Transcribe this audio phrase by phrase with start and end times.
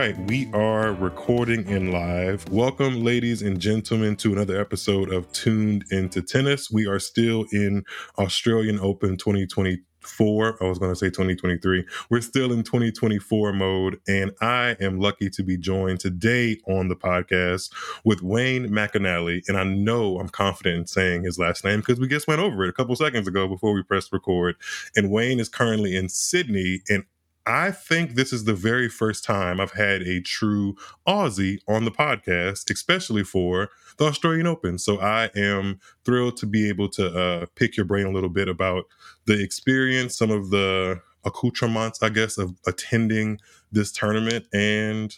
[0.00, 2.48] Right, we are recording in live.
[2.48, 6.70] Welcome, ladies and gentlemen, to another episode of Tuned Into Tennis.
[6.70, 7.84] We are still in
[8.16, 10.56] Australian Open 2024.
[10.58, 11.84] I was going to say 2023.
[12.08, 16.96] We're still in 2024 mode, and I am lucky to be joined today on the
[16.96, 17.70] podcast
[18.02, 19.42] with Wayne McAnally.
[19.48, 22.64] And I know I'm confident in saying his last name because we just went over
[22.64, 24.56] it a couple seconds ago before we pressed record.
[24.96, 27.04] And Wayne is currently in Sydney, and
[27.50, 31.90] I think this is the very first time I've had a true Aussie on the
[31.90, 34.78] podcast, especially for the Australian Open.
[34.78, 38.48] So I am thrilled to be able to uh, pick your brain a little bit
[38.48, 38.84] about
[39.24, 43.40] the experience, some of the accoutrements, I guess, of attending
[43.72, 44.46] this tournament.
[44.52, 45.12] And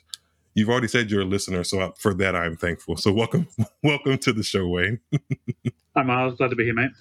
[0.55, 2.97] you've already said you're a listener, so I, for that I'm thankful.
[2.97, 3.47] So welcome,
[3.83, 5.01] welcome to the show, Wayne.
[5.95, 6.39] I'm Miles.
[6.39, 6.93] Glad to be here, mate.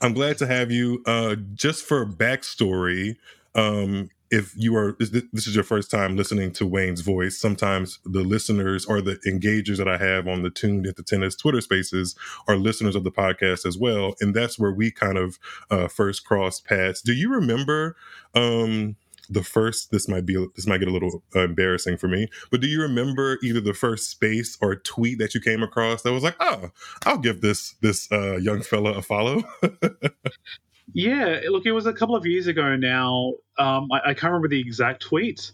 [0.00, 1.02] I'm glad to have you.
[1.06, 3.16] Uh, just for backstory,
[3.54, 8.22] um, if you are this, is your first time listening to Wayne's voice, sometimes the
[8.22, 12.14] listeners or the engagers that I have on the Tuned into Tennis Twitter Spaces
[12.46, 15.38] are listeners of the podcast as well, and that's where we kind of
[15.70, 17.00] uh, first crossed paths.
[17.00, 17.96] Do you remember?
[18.34, 18.96] Um,
[19.30, 22.62] the first this might be this might get a little uh, embarrassing for me but
[22.62, 26.22] do you remember either the first space or tweet that you came across that was
[26.22, 26.70] like oh
[27.04, 29.42] i'll give this this uh, young fella a follow
[30.94, 33.34] Yeah, look, it was a couple of years ago now.
[33.58, 35.52] Um, I, I, can't remember the exact tweet,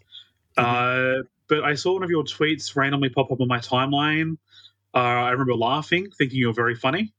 [0.57, 1.21] mm-hmm.
[1.21, 4.37] uh, but I saw one of your tweets randomly pop up on my timeline.
[4.95, 7.13] Uh, I remember laughing, thinking you were very funny.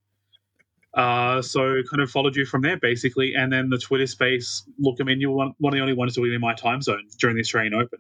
[0.94, 3.34] Uh, so kind of followed you from there, basically.
[3.36, 5.94] And then the Twitter space, look, I mean, you were one, one of the only
[5.94, 8.00] ones to be in my time zone during the Australian Open.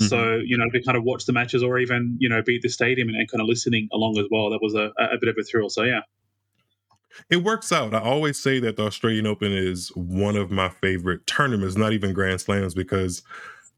[0.00, 0.06] Mm-hmm.
[0.06, 2.70] So, you know, to kind of watch the matches or even, you know, beat the
[2.70, 5.36] stadium and, and kind of listening along as well, that was a, a bit of
[5.38, 5.68] a thrill.
[5.68, 6.00] So, yeah
[7.30, 7.94] it works out.
[7.94, 12.12] I always say that the Australian Open is one of my favorite tournaments, not even
[12.12, 13.22] Grand Slams, because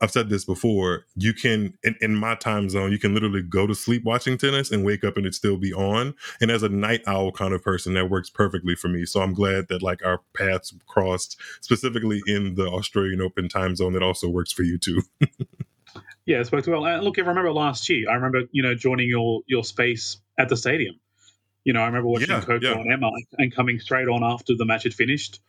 [0.00, 1.06] I've said this before.
[1.16, 4.70] You can, in, in, my time zone, you can literally go to sleep watching tennis
[4.70, 6.14] and wake up and it still be on.
[6.40, 9.06] And as a night owl kind of person, that works perfectly for me.
[9.06, 13.94] So I'm glad that like our paths crossed specifically in the Australian Open time zone.
[13.94, 15.02] That also works for you too.
[16.26, 16.84] yeah, it worked well.
[16.84, 18.10] And look, I remember last year.
[18.10, 20.96] I remember you know joining your your space at the stadium.
[21.66, 22.78] You know, I remember watching yeah, Coco yeah.
[22.78, 25.40] and Emma and coming straight on after the match had finished,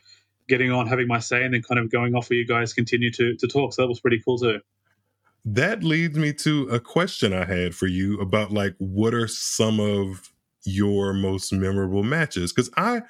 [0.47, 3.11] getting on, having my say, and then kind of going off where you guys continue
[3.11, 3.73] to to talk.
[3.73, 4.59] So that was pretty cool too.
[5.45, 9.79] That leads me to a question I had for you about like what are some
[9.79, 10.33] of
[10.65, 12.51] your most memorable matches?
[12.51, 13.03] Because I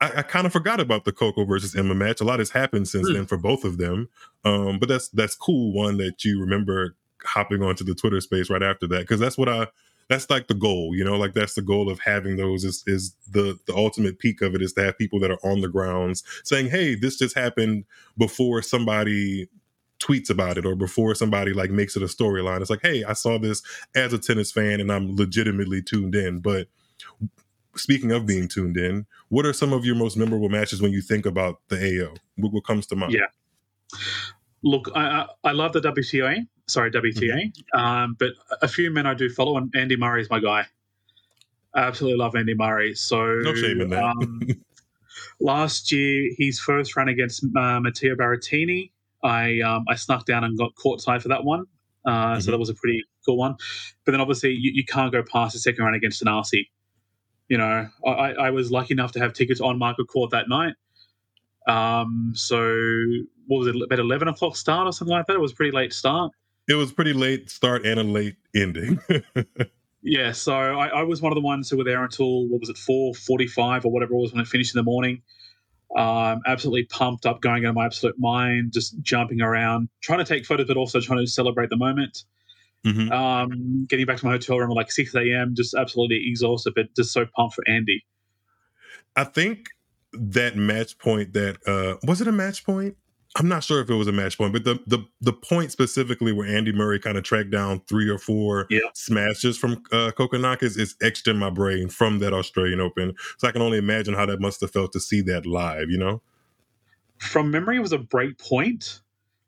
[0.00, 2.22] I, I kind of forgot about the Coco versus Emma match.
[2.22, 3.12] A lot has happened since mm.
[3.12, 4.08] then for both of them.
[4.46, 5.74] Um, but that's that's cool.
[5.74, 9.50] One that you remember hopping onto the Twitter space right after that because that's what
[9.50, 9.66] I
[10.08, 13.14] that's like the goal, you know, like that's the goal of having those is is
[13.30, 16.22] the the ultimate peak of it is to have people that are on the grounds
[16.44, 17.84] saying, "Hey, this just happened
[18.16, 19.48] before somebody
[19.98, 23.14] tweets about it or before somebody like makes it a storyline." It's like, "Hey, I
[23.14, 23.62] saw this
[23.94, 26.68] as a tennis fan and I'm legitimately tuned in." But
[27.74, 31.02] speaking of being tuned in, what are some of your most memorable matches when you
[31.02, 32.14] think about the AO?
[32.36, 33.12] What, comes to mind?
[33.12, 33.26] Yeah.
[34.62, 36.46] Look, I, I love the WTA.
[36.66, 37.52] Sorry, WTA.
[37.52, 37.78] Mm-hmm.
[37.78, 38.30] Um, but
[38.62, 40.66] a few men I do follow, and Andy Murray is my guy.
[41.74, 42.94] I absolutely love Andy Murray.
[42.94, 44.02] So no shame in that.
[44.02, 44.40] um,
[45.40, 48.90] last year, his first run against uh, Matteo Berrettini,
[49.22, 50.72] I um, I snuck down and got
[51.04, 51.66] tied for that one.
[52.04, 52.40] Uh, mm-hmm.
[52.40, 53.56] So that was a pretty cool one.
[54.04, 56.68] But then obviously you, you can't go past the second round against Thanasi.
[57.48, 60.74] You know, I, I was lucky enough to have tickets on Margaret Court that night.
[61.68, 62.56] Um, so
[63.46, 65.34] what was it about eleven o'clock start or something like that?
[65.34, 66.32] It was pretty late start.
[66.68, 68.98] It was pretty late start and a late ending.
[70.02, 72.68] yeah, so I, I, was one of the ones who were there until what was
[72.68, 75.22] it, four forty-five or whatever it was when it finished in the morning.
[75.96, 80.24] Um, absolutely pumped up, going out of my absolute mind, just jumping around, trying to
[80.24, 82.24] take photos, but also trying to celebrate the moment.
[82.84, 83.12] Mm-hmm.
[83.12, 86.86] Um, getting back to my hotel room at like 6 a.m., just absolutely exhausted, but
[86.94, 88.04] just so pumped for Andy.
[89.16, 89.68] I think
[90.12, 92.96] that match point that uh was it a match point?
[93.38, 96.32] I'm not sure if it was a match point, but the the the point specifically
[96.32, 98.80] where Andy Murray kind of tracked down three or four yeah.
[98.94, 103.14] smashes from uh, Kokkinakis is etched in my brain from that Australian Open.
[103.36, 105.90] So I can only imagine how that must have felt to see that live.
[105.90, 106.22] You know,
[107.18, 109.00] from memory, it was a break point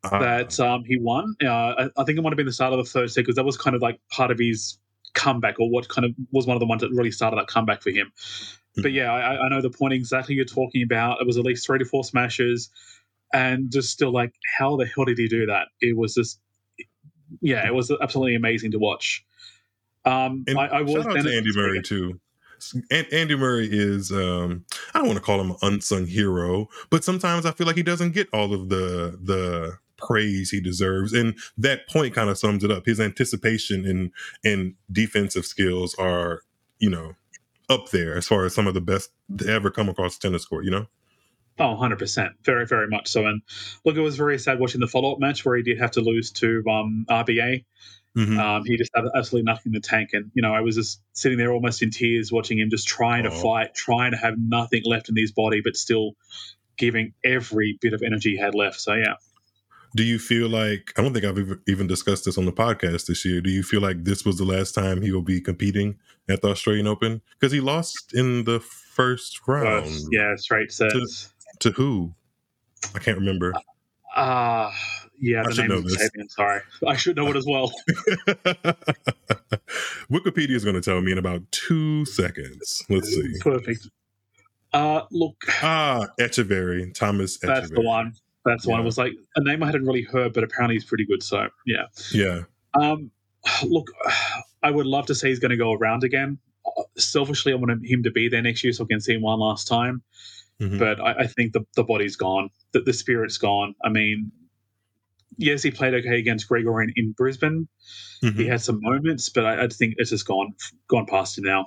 [0.05, 1.35] uh, that um, he won.
[1.43, 3.37] Uh, I, I, think it might have been the start of the third set because
[3.37, 4.79] that was kind of like part of his
[5.15, 7.81] comeback, or what kind of was one of the ones that really started that comeback
[7.81, 8.09] for him.
[8.09, 8.83] Mm-hmm.
[8.83, 11.23] But yeah, I, I know the point exactly you're talking about.
[11.23, 12.69] It was at least three to four smashes
[13.33, 15.69] and just still like, how the hell did he do that?
[15.81, 16.41] It was just,
[17.41, 19.25] yeah, it was absolutely amazing to watch.
[20.05, 22.21] Um, and I, I was shout out to Andy Murray too.
[22.91, 24.65] Andy Murray is um,
[24.95, 27.83] I don't want to call him an unsung hero, but sometimes I feel like he
[27.83, 31.13] doesn't get all of the the praise he deserves.
[31.13, 32.87] And that point kind of sums it up.
[32.87, 34.11] His anticipation and
[34.45, 36.43] and defensive skills are,
[36.79, 37.15] you know,
[37.69, 40.65] up there as far as some of the best to ever come across tennis court,
[40.65, 40.87] you know?
[41.61, 42.31] Oh, 100%.
[42.45, 43.27] Very, very much so.
[43.27, 43.43] And
[43.85, 46.01] look, it was very sad watching the follow up match where he did have to
[46.01, 47.65] lose to um, RBA.
[48.17, 48.39] Mm-hmm.
[48.39, 50.11] Um, he just had absolutely nothing in the tank.
[50.13, 53.27] And, you know, I was just sitting there almost in tears watching him just trying
[53.27, 53.31] oh.
[53.31, 56.13] to fight, trying to have nothing left in his body, but still
[56.77, 58.81] giving every bit of energy he had left.
[58.81, 59.15] So, yeah.
[59.97, 63.25] Do you feel like, I don't think I've even discussed this on the podcast this
[63.25, 63.41] year.
[63.41, 66.49] Do you feel like this was the last time he will be competing at the
[66.49, 67.23] Australian Open?
[67.39, 69.87] Because he lost in the first round.
[69.87, 70.93] Uh, yeah, straight sets.
[70.93, 71.07] To
[71.65, 72.15] who?
[72.95, 73.55] I can't remember.
[74.15, 74.71] Uh
[75.21, 75.97] yeah, I should know this.
[75.97, 77.73] Champion, sorry, I should know it as well.
[80.11, 82.85] Wikipedia is going to tell me in about two seconds.
[82.89, 83.35] Let's see.
[83.41, 83.89] Perfect.
[84.73, 85.37] Uh, look.
[85.63, 87.39] Ah, Etcheverry, Thomas.
[87.39, 87.47] Etcheverry.
[87.47, 88.15] That's the one.
[88.45, 88.75] That's the yeah.
[88.75, 88.83] one.
[88.83, 91.23] It was like a name I hadn't really heard, but apparently he's pretty good.
[91.23, 91.87] So yeah.
[92.13, 92.43] Yeah.
[92.75, 93.11] Um,
[93.65, 93.91] look,
[94.63, 96.39] I would love to say he's going to go around again.
[96.67, 99.23] Uh, selfishly, I want him to be there next year so I can see him
[99.23, 100.03] one last time.
[100.61, 100.79] Mm-hmm.
[100.79, 103.75] But I, I, think the, the body's gone, that the spirit's gone.
[103.85, 104.33] I mean,
[105.37, 107.69] yes, he played okay against Grigor in, in Brisbane.
[108.23, 108.39] Mm-hmm.
[108.39, 110.55] He had some moments, but I, I think it's just gone
[110.89, 111.67] gone past him now.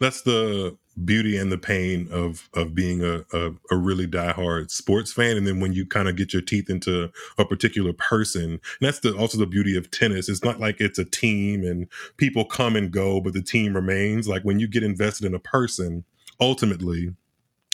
[0.00, 5.12] That's the beauty and the pain of of being a, a, a, really diehard sports
[5.12, 8.60] fan and then when you kind of get your teeth into a particular person and
[8.80, 12.44] that's the also the beauty of tennis it's not like it's a team and people
[12.44, 16.04] come and go but the team remains like when you get invested in a person
[16.40, 17.12] ultimately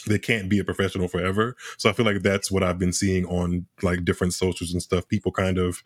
[0.06, 1.56] they can't be a professional forever.
[1.78, 5.08] So I feel like that's what I've been seeing on like different socials and stuff.
[5.08, 5.82] People kind of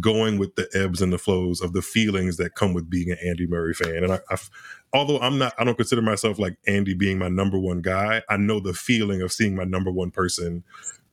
[0.00, 3.18] going with the ebbs and the flows of the feelings that come with being an
[3.24, 4.04] Andy Murray fan.
[4.04, 4.50] And I, I've,
[4.92, 8.22] although I'm not, I don't consider myself like Andy being my number one guy.
[8.28, 10.64] I know the feeling of seeing my number one person,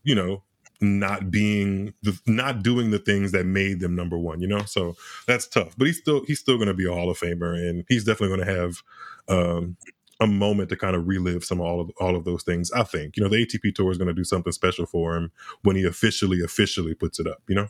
[0.04, 0.44] you know,
[0.82, 4.64] not being the not doing the things that made them number one, you know?
[4.64, 4.96] So
[5.28, 5.76] that's tough.
[5.78, 8.52] But he's still he's still gonna be a Hall of Famer and he's definitely gonna
[8.52, 8.82] have
[9.28, 9.76] um
[10.20, 12.72] a moment to kind of relive some of all of all of those things.
[12.72, 15.32] I think you know the ATP Tour is going to do something special for him
[15.64, 17.42] when he officially officially puts it up.
[17.48, 17.68] You know.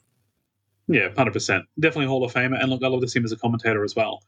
[0.88, 1.66] Yeah, hundred percent.
[1.80, 3.96] Definitely Hall of Famer, and look, I love to see him as a commentator as
[3.96, 4.24] well.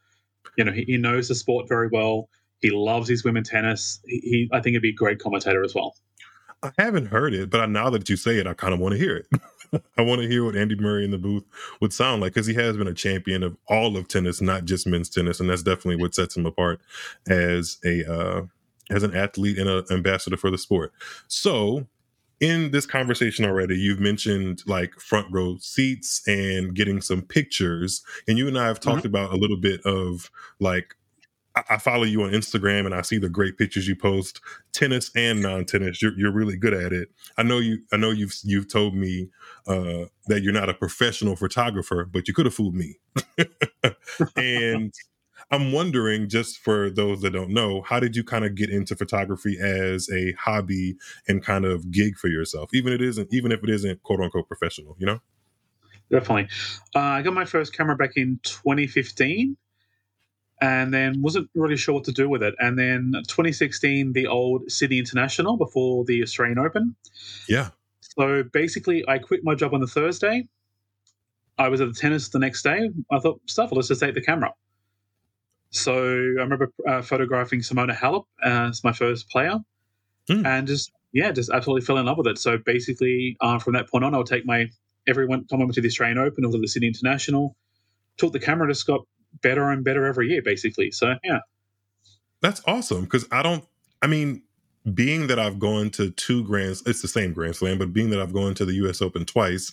[0.57, 2.29] You know, he, he knows the sport very well.
[2.61, 3.99] He loves his women tennis.
[4.05, 5.95] He, he, I think, he'd be a great commentator as well.
[6.61, 8.99] I haven't heard it, but now that you say it, I kind of want to
[8.99, 9.27] hear it.
[9.97, 11.43] I want to hear what Andy Murray in the booth
[11.79, 14.87] would sound like because he has been a champion of all of tennis, not just
[14.87, 16.81] men's tennis, and that's definitely what sets him apart
[17.29, 18.41] as a uh,
[18.89, 20.91] as an athlete and an ambassador for the sport.
[21.27, 21.87] So,
[22.39, 28.37] in this conversation already, you've mentioned like front row seats and getting some pictures, and
[28.37, 29.07] you and I have talked mm-hmm.
[29.07, 30.95] about a little bit of like
[31.55, 34.39] I follow you on Instagram and I see the great pictures you post,
[34.72, 36.01] tennis and non-tennis.
[36.01, 37.10] You're you're really good at it.
[37.38, 37.79] I know you.
[37.91, 39.29] I know you've you've told me
[39.67, 43.00] uh, that you're not a professional photographer, but you could have fooled me.
[44.38, 44.93] and
[45.51, 48.96] I'm wondering, just for those that don't know, how did you kind of get into
[48.96, 50.96] photography as a hobby
[51.27, 54.48] and kind of gig for yourself, even it isn't, even if it isn't quote unquote
[54.48, 55.20] professional, you know?
[56.10, 56.48] Definitely.
[56.96, 59.58] Uh, I got my first camera back in 2015
[60.61, 62.53] and then wasn't really sure what to do with it.
[62.59, 66.95] And then 2016, the old Sydney International before the Australian Open.
[67.49, 67.69] Yeah.
[68.01, 70.47] So basically, I quit my job on the Thursday.
[71.57, 72.89] I was at the tennis the next day.
[73.11, 74.53] I thought, stuff, let's just take the camera.
[75.71, 79.57] So I remember uh, photographing Simona Halep as my first player,
[80.29, 80.45] Hmm.
[80.45, 82.37] and just yeah, just absolutely fell in love with it.
[82.37, 84.69] So basically, uh, from that point on, I would take my
[85.07, 87.55] every time I went to the Australian Open or to the Sydney International,
[88.17, 89.01] took the camera, just got
[89.41, 90.91] better and better every year, basically.
[90.91, 91.39] So yeah,
[92.41, 93.63] That's awesome because I don't.
[94.01, 94.41] I mean,
[94.93, 98.19] being that I've gone to two grands, it's the same Grand Slam, but being that
[98.19, 99.01] I've gone to the U.S.
[99.01, 99.71] Open twice,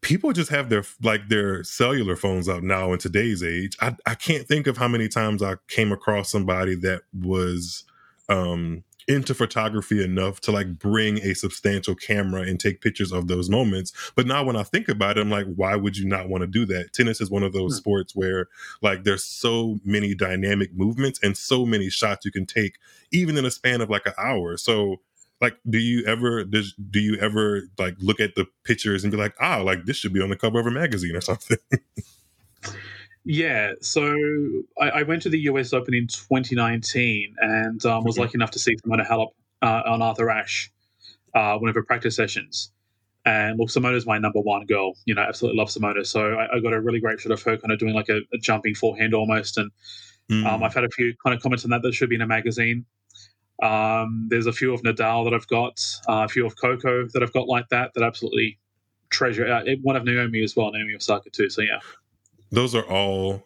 [0.00, 3.76] people just have their like their cellular phones out now in today's age.
[3.80, 7.84] I I can't think of how many times I came across somebody that was
[8.28, 13.48] um into photography enough to like bring a substantial camera and take pictures of those
[13.48, 13.92] moments.
[14.14, 16.46] But now when I think about it, I'm like, why would you not want to
[16.46, 16.92] do that?
[16.92, 17.78] Tennis is one of those Hmm.
[17.78, 18.48] sports where
[18.82, 22.76] like there's so many dynamic movements and so many shots you can take
[23.10, 24.56] even in a span of like an hour.
[24.56, 25.00] So
[25.40, 29.16] like do you ever does do you ever like look at the pictures and be
[29.16, 31.58] like, ah, like this should be on the cover of a magazine or something?
[33.28, 33.72] yeah.
[33.80, 34.16] So
[34.80, 38.58] I, I went to the US Open in 2019 and um, was lucky enough to
[38.58, 39.28] see Simona Halep
[39.62, 40.72] uh, on Arthur Ashe,
[41.34, 42.72] uh, one of her practice sessions.
[43.24, 44.94] And look, Simona's my number one girl.
[45.04, 46.06] You know, absolutely love Simona.
[46.06, 48.20] So I, I got a really great shot of her kind of doing like a,
[48.32, 49.58] a jumping forehand almost.
[49.58, 49.70] And
[50.30, 50.46] Mm.
[50.46, 52.26] Um, I've had a few kind of comments on that that should be in a
[52.26, 52.84] magazine.
[53.62, 57.22] Um, there's a few of Nadal that I've got, uh, a few of Coco that
[57.22, 58.58] I've got like that that I absolutely
[59.10, 59.50] treasure.
[59.50, 61.50] Uh, one of Naomi as well, Naomi Osaka too.
[61.50, 61.80] So yeah,
[62.50, 63.44] Those are all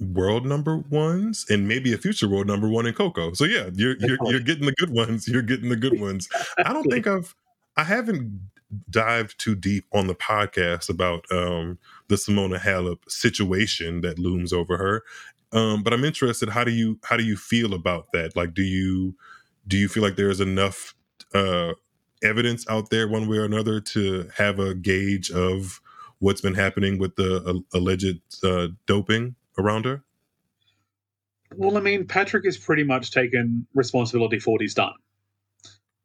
[0.00, 3.32] world number ones and maybe a future world number one in Coco.
[3.32, 5.28] So yeah, you're you're you're getting the good ones.
[5.28, 6.28] You're getting the good ones.
[6.58, 7.34] I don't think I've
[7.76, 8.50] I haven't
[8.90, 14.76] dived too deep on the podcast about um the Simona Halep situation that looms over
[14.76, 15.04] her.
[15.52, 16.50] Um, but I'm interested.
[16.50, 18.36] How do you how do you feel about that?
[18.36, 19.14] Like, do you
[19.66, 20.94] do you feel like there's enough
[21.34, 21.74] uh,
[22.22, 25.80] evidence out there, one way or another, to have a gauge of
[26.20, 30.02] what's been happening with the uh, alleged uh, doping around her?
[31.56, 34.92] Well, I mean, Patrick has pretty much taken responsibility for what he's done.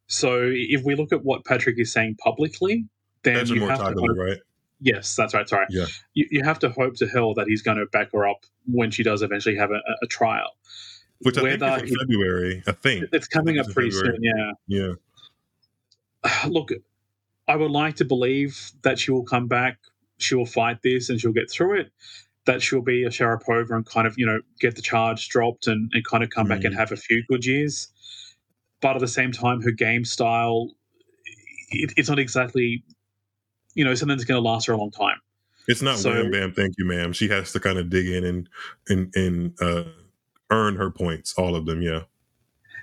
[0.08, 2.86] So if we look at what Patrick is saying publicly,
[3.24, 4.38] then Patrick you have to of- right?
[4.80, 5.48] yes, that's right.
[5.48, 5.86] Sorry, Yeah.
[6.14, 8.92] you, you have to hope to hell that he's going to back her up when
[8.92, 10.56] she does eventually have a, a- trial.
[11.20, 12.64] Which I Whether think is February.
[12.68, 13.06] I think.
[13.14, 14.18] It's coming it's up pretty February.
[14.22, 14.56] soon.
[14.68, 14.94] Yeah.
[16.24, 16.46] Yeah.
[16.48, 16.72] look,
[17.48, 19.78] I would like to believe that she will come back,
[20.18, 21.92] she will fight this, and she'll get through it.
[22.46, 25.90] That she'll be a Sharapova and kind of, you know, get the charge dropped and,
[25.94, 27.88] and kind of come back and have a few good years.
[28.82, 30.72] But at the same time, her game style,
[31.72, 32.84] it, it's not exactly,
[33.76, 35.16] you know, something that's going to last her a long time.
[35.70, 37.14] It's not So- wham bam, thank you, ma'am.
[37.14, 38.50] She has to kind of dig in and
[38.90, 39.86] and and uh,
[40.52, 41.82] earn her points, all of them.
[41.82, 42.02] Yeah.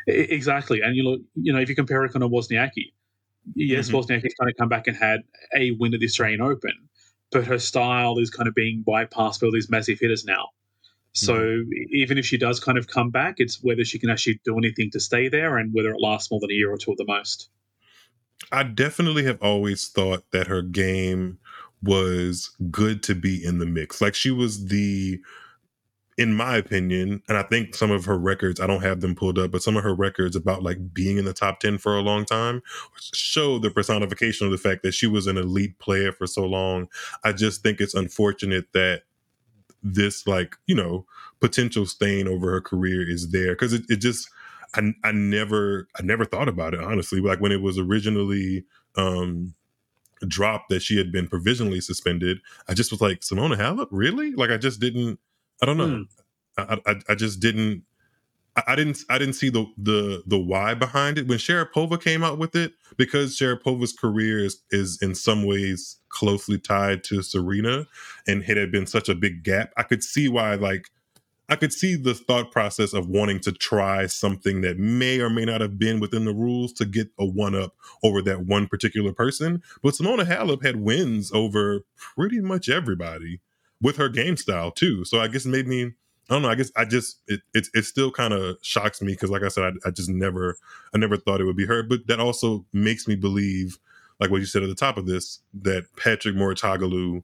[0.06, 0.80] Exactly.
[0.80, 2.92] And you look, you know, if you compare it kind of Wozniacki,
[3.54, 3.92] yes, Mhm.
[3.92, 5.20] Wozniacki's kind of come back and had
[5.54, 6.72] a win at the Australian Open,
[7.30, 10.48] but her style is kind of being bypassed by all these massive hitters now.
[11.12, 11.94] So mm-hmm.
[11.94, 14.90] even if she does kind of come back, it's whether she can actually do anything
[14.92, 17.04] to stay there and whether it lasts more than a year or two at the
[17.06, 17.50] most.
[18.52, 21.38] I definitely have always thought that her game
[21.82, 24.00] was good to be in the mix.
[24.00, 25.20] Like she was the,
[26.18, 29.38] in my opinion, and I think some of her records, I don't have them pulled
[29.38, 32.02] up, but some of her records about like being in the top 10 for a
[32.02, 32.62] long time
[33.14, 36.88] show the personification of the fact that she was an elite player for so long.
[37.24, 39.02] I just think it's unfortunate that
[39.82, 41.06] this like, you know,
[41.40, 44.28] potential stain over her career is there because it, it just
[44.74, 47.20] I, I never I never thought about it honestly.
[47.20, 48.64] Like when it was originally
[48.96, 49.54] um
[50.28, 52.38] dropped that she had been provisionally suspended,
[52.68, 54.32] I just was like, Simona Halep, really?
[54.32, 55.18] Like I just didn't.
[55.62, 55.88] I don't know.
[55.88, 56.02] Hmm.
[56.58, 57.84] I, I I just didn't.
[58.56, 58.98] I, I didn't.
[59.10, 62.72] I didn't see the the the why behind it when Sharapova came out with it
[62.96, 67.86] because Sharapova's career is is in some ways closely tied to Serena,
[68.26, 69.72] and it had been such a big gap.
[69.76, 70.90] I could see why like
[71.48, 75.44] I could see the thought process of wanting to try something that may or may
[75.44, 77.74] not have been within the rules to get a one up
[78.04, 79.62] over that one particular person.
[79.82, 83.40] But Simona Halep had wins over pretty much everybody
[83.80, 85.04] with her game style too.
[85.04, 85.92] So I guess it made me.
[86.28, 86.48] I don't know.
[86.48, 89.48] I guess I just it it, it still kind of shocks me because, like I
[89.48, 90.56] said, I, I just never
[90.94, 91.82] I never thought it would be her.
[91.82, 93.78] But that also makes me believe,
[94.20, 97.22] like what you said at the top of this, that Patrick Mouratoglou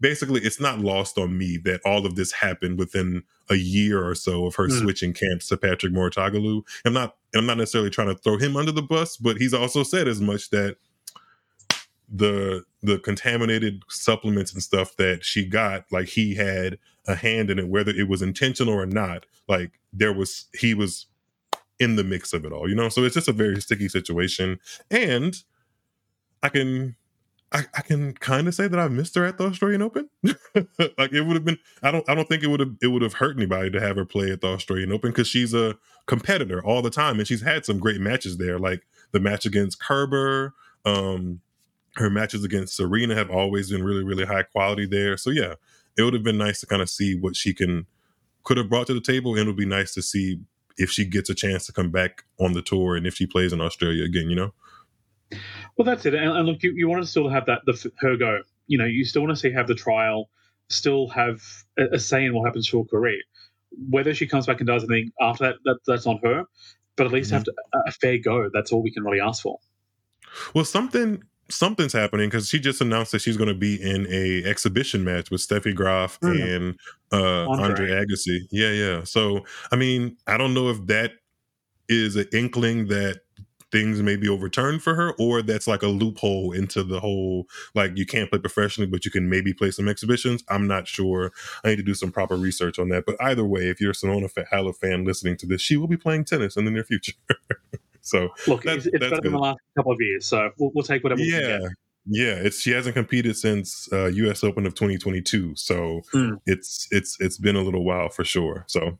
[0.00, 4.14] basically it's not lost on me that all of this happened within a year or
[4.14, 4.80] so of her mm.
[4.80, 6.62] switching camps to Patrick Mouratoglou.
[6.84, 9.82] I'm not I'm not necessarily trying to throw him under the bus, but he's also
[9.82, 10.76] said as much that
[12.14, 17.58] the the contaminated supplements and stuff that she got, like he had a hand in
[17.58, 19.26] it, whether it was intentional or not.
[19.48, 21.06] Like there was he was
[21.80, 22.88] in the mix of it all, you know.
[22.88, 25.34] So it's just a very sticky situation, and
[26.42, 26.94] I can
[27.50, 30.08] I, I can kind of say that I missed her at the Australian Open.
[30.24, 33.02] like it would have been, I don't, I don't think it would have, it would
[33.02, 36.64] have hurt anybody to have her play at the Australian Open because she's a competitor
[36.64, 40.52] all the time, and she's had some great matches there, like the match against Kerber.
[40.84, 41.40] Um,
[41.96, 45.16] her matches against Serena have always been really, really high quality there.
[45.16, 45.54] So yeah,
[45.96, 47.86] it would have been nice to kind of see what she can
[48.42, 50.38] could have brought to the table, and it would be nice to see
[50.76, 53.52] if she gets a chance to come back on the tour and if she plays
[53.52, 54.28] in Australia again.
[54.28, 54.54] You know.
[55.76, 56.14] Well, that's it.
[56.14, 58.40] And, and look, you, you want to still have that the her go.
[58.66, 60.30] You know, you still want to see have the trial,
[60.68, 61.42] still have
[61.78, 63.20] a, a say in what happens to her career.
[63.88, 66.44] Whether she comes back and does anything after that, that that's on her.
[66.96, 67.36] But at least mm-hmm.
[67.36, 67.54] have to,
[67.86, 68.48] a fair go.
[68.52, 69.58] That's all we can really ask for.
[70.54, 74.44] Well, something something's happening because she just announced that she's going to be in a
[74.44, 76.56] exhibition match with Steffi Graf mm.
[76.56, 76.78] and
[77.12, 77.64] uh, Andre.
[77.66, 78.40] Andre Agassi.
[78.50, 79.04] Yeah, yeah.
[79.04, 81.12] So I mean, I don't know if that
[81.88, 83.20] is an inkling that
[83.74, 87.96] things may be overturned for her, or that's like a loophole into the whole like
[87.96, 90.44] you can't play professionally, but you can maybe play some exhibitions.
[90.48, 91.32] I'm not sure.
[91.64, 93.04] I need to do some proper research on that.
[93.04, 95.96] But either way, if you're a Simona Halep fan listening to this, she will be
[95.96, 97.14] playing tennis in the near future.
[98.04, 99.24] so look, it's, it's better good.
[99.24, 100.26] than the last couple of years.
[100.26, 101.20] So we'll, we'll take whatever.
[101.20, 101.58] Yeah.
[102.06, 104.44] Yeah, it's she hasn't competed since uh, U.S.
[104.44, 106.38] Open of 2022, so mm.
[106.44, 108.64] it's it's it's been a little while for sure.
[108.68, 108.98] So,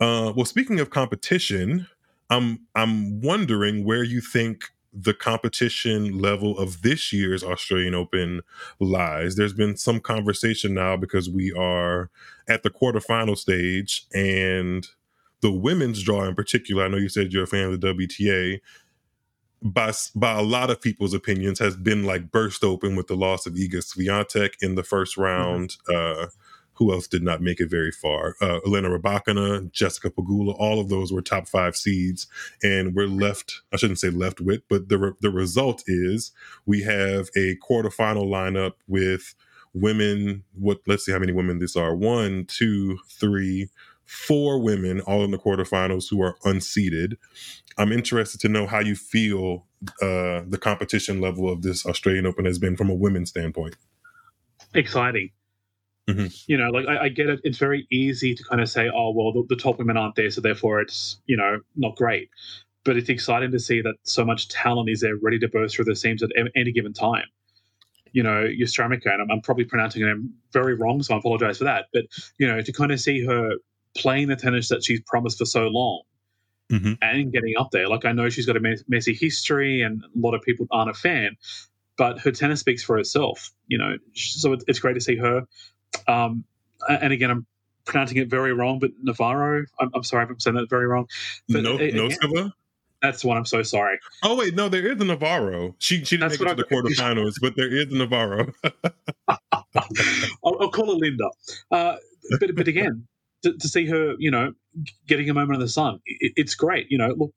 [0.00, 1.88] uh, well, speaking of competition,
[2.30, 8.42] I'm I'm wondering where you think the competition level of this year's Australian Open
[8.80, 9.36] lies.
[9.36, 12.10] There's been some conversation now because we are
[12.48, 14.86] at the quarterfinal stage and
[15.40, 18.60] the women's draw in particular, I know you said you're a fan of the WTA,
[19.62, 23.46] by by a lot of people's opinions has been like burst open with the loss
[23.46, 25.22] of Iga Swiatek in the first mm-hmm.
[25.22, 25.70] round.
[25.88, 26.22] Mm-hmm.
[26.24, 26.26] Uh,
[26.74, 28.36] who else did not make it very far?
[28.40, 32.28] Uh, Elena Rybakina, Jessica Pegula, all of those were top five seeds,
[32.62, 33.62] and we're left.
[33.72, 36.30] I shouldn't say left with, but the re- the result is
[36.66, 39.34] we have a quarterfinal lineup with
[39.74, 40.44] women.
[40.54, 40.78] What?
[40.86, 41.96] Let's see how many women this are.
[41.96, 43.70] One, two, three,
[44.08, 47.18] four women, all in the quarterfinals who are unseeded.
[47.76, 49.66] I'm interested to know how you feel
[50.00, 53.76] uh, the competition level of this Australian Open has been from a women's standpoint.
[54.74, 55.30] Exciting.
[56.08, 56.26] Mm-hmm.
[56.46, 57.40] You know, like I, I, get it.
[57.44, 60.30] It's very easy to kind of say, "Oh, well, the, the, top women aren't there,
[60.30, 62.30] so therefore it's you know not great."
[62.84, 65.84] But it's exciting to see that so much talent is there, ready to burst through
[65.84, 67.26] the seams at any given time.
[68.12, 71.58] You know, Yastremica, and I'm, I'm probably pronouncing her name very wrong, so I apologize
[71.58, 71.86] for that.
[71.92, 72.04] But
[72.38, 73.56] you know, to kind of see her
[73.96, 76.02] playing the tennis that she's promised for so long,
[76.70, 76.92] mm-hmm.
[77.02, 77.88] and getting up there.
[77.88, 80.94] Like I know she's got a messy history, and a lot of people aren't a
[80.94, 81.36] fan,
[81.96, 83.50] but her tennis speaks for itself.
[83.66, 85.46] You know, so it's great to see her
[86.06, 86.44] um,
[86.88, 87.46] and again, I'm
[87.84, 89.64] pronouncing it very wrong, but Navarro.
[89.80, 91.06] I'm, I'm sorry if I'm saying that very wrong.
[91.48, 92.52] But no, Noskova.
[93.00, 93.36] That's one.
[93.36, 93.98] I'm so sorry.
[94.24, 95.76] Oh wait, no, there is a Navarro.
[95.78, 98.52] She she didn't That's make it to the quarterfinals, but there is a Navarro.
[99.28, 101.30] I'll, I'll, call her Linda.
[101.70, 101.96] Uh,
[102.40, 103.06] but but again,
[103.42, 104.52] to, to, see her, you know,
[105.06, 106.90] getting a moment in the sun, it, it's great.
[106.90, 107.32] You know, look,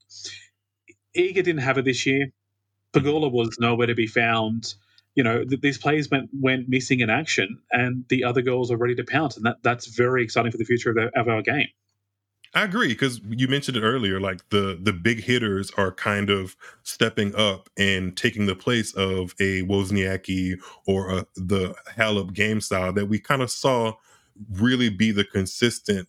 [1.16, 2.28] Iga didn't have it this year.
[2.92, 4.74] Pegula was nowhere to be found
[5.14, 8.76] you know, th- these players went, went missing in action and the other girls are
[8.76, 9.36] ready to pounce.
[9.36, 11.68] And that, that's very exciting for the future of, the, of our game.
[12.54, 14.20] I agree because you mentioned it earlier.
[14.20, 19.34] Like the the big hitters are kind of stepping up and taking the place of
[19.40, 23.94] a Wozniacki or a, the Halep game style that we kind of saw
[24.50, 26.08] really be the consistent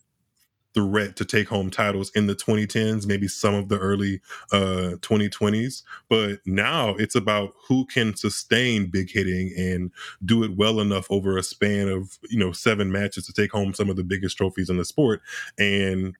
[0.74, 4.20] threat to take home titles in the 2010s, maybe some of the early
[4.52, 5.82] uh, 2020s.
[6.08, 9.92] But now it's about who can sustain big hitting and
[10.24, 13.72] do it well enough over a span of you know seven matches to take home
[13.72, 15.22] some of the biggest trophies in the sport.
[15.58, 16.16] And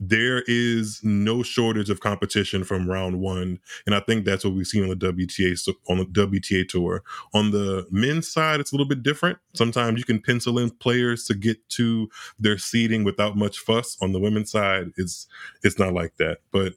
[0.00, 4.66] there is no shortage of competition from round one, and I think that's what we've
[4.66, 7.02] seen on the WTA on the WTA tour.
[7.32, 9.38] On the men's side, it's a little bit different.
[9.54, 13.96] Sometimes you can pencil in players to get to their seeding without much fuss.
[14.00, 15.26] On the women's side, it's
[15.62, 16.38] it's not like that.
[16.52, 16.74] But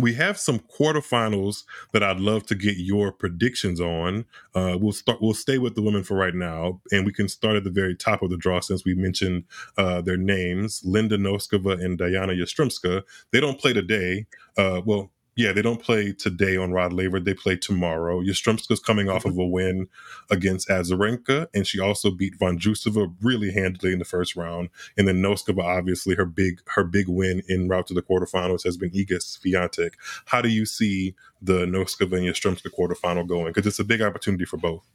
[0.00, 4.24] we have some quarterfinals that I'd love to get your predictions on.
[4.54, 5.20] Uh, we'll start.
[5.20, 7.94] We'll stay with the women for right now, and we can start at the very
[7.94, 9.44] top of the draw since we mentioned
[9.76, 13.02] uh, their names: Linda Noskova and Diana Yastremska.
[13.32, 14.26] They don't play today.
[14.56, 17.20] Uh, well, Yeah, they don't play today on Rod Laver.
[17.20, 18.22] They play tomorrow.
[18.22, 19.86] Yastremska's coming off of a win
[20.30, 24.70] against Azarenka, and she also beat Vondrousova really handily in the first round.
[24.96, 28.78] And then Noskova, obviously, her big her big win in route to the quarterfinals has
[28.78, 29.92] been Iga Swiatek.
[30.24, 33.48] How do you see the Noskova and Yastremska quarterfinal going?
[33.52, 34.86] Because it's a big opportunity for both.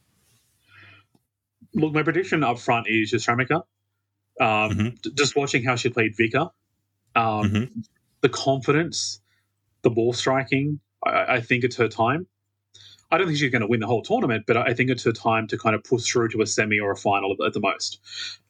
[1.75, 3.63] Look, my prediction up front is Yastremska.
[4.39, 5.15] Um, Mhm.
[5.15, 6.51] Just watching how she played Vika,
[7.15, 7.85] um, Mhm.
[8.21, 9.20] the confidence,
[9.83, 12.27] the ball striking, I, I think it's her time.
[13.13, 15.11] I don't think she's going to win the whole tournament, but I think it's her
[15.11, 17.99] time to kind of push through to a semi or a final at, the most.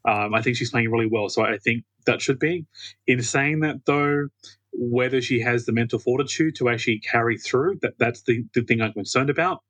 [0.05, 2.65] Um, I think she's playing really well, so I think that should be.
[3.07, 4.27] In saying that, though,
[4.73, 8.81] whether she has the mental fortitude to actually carry through, that that's the, the thing
[8.81, 9.63] I'm concerned about.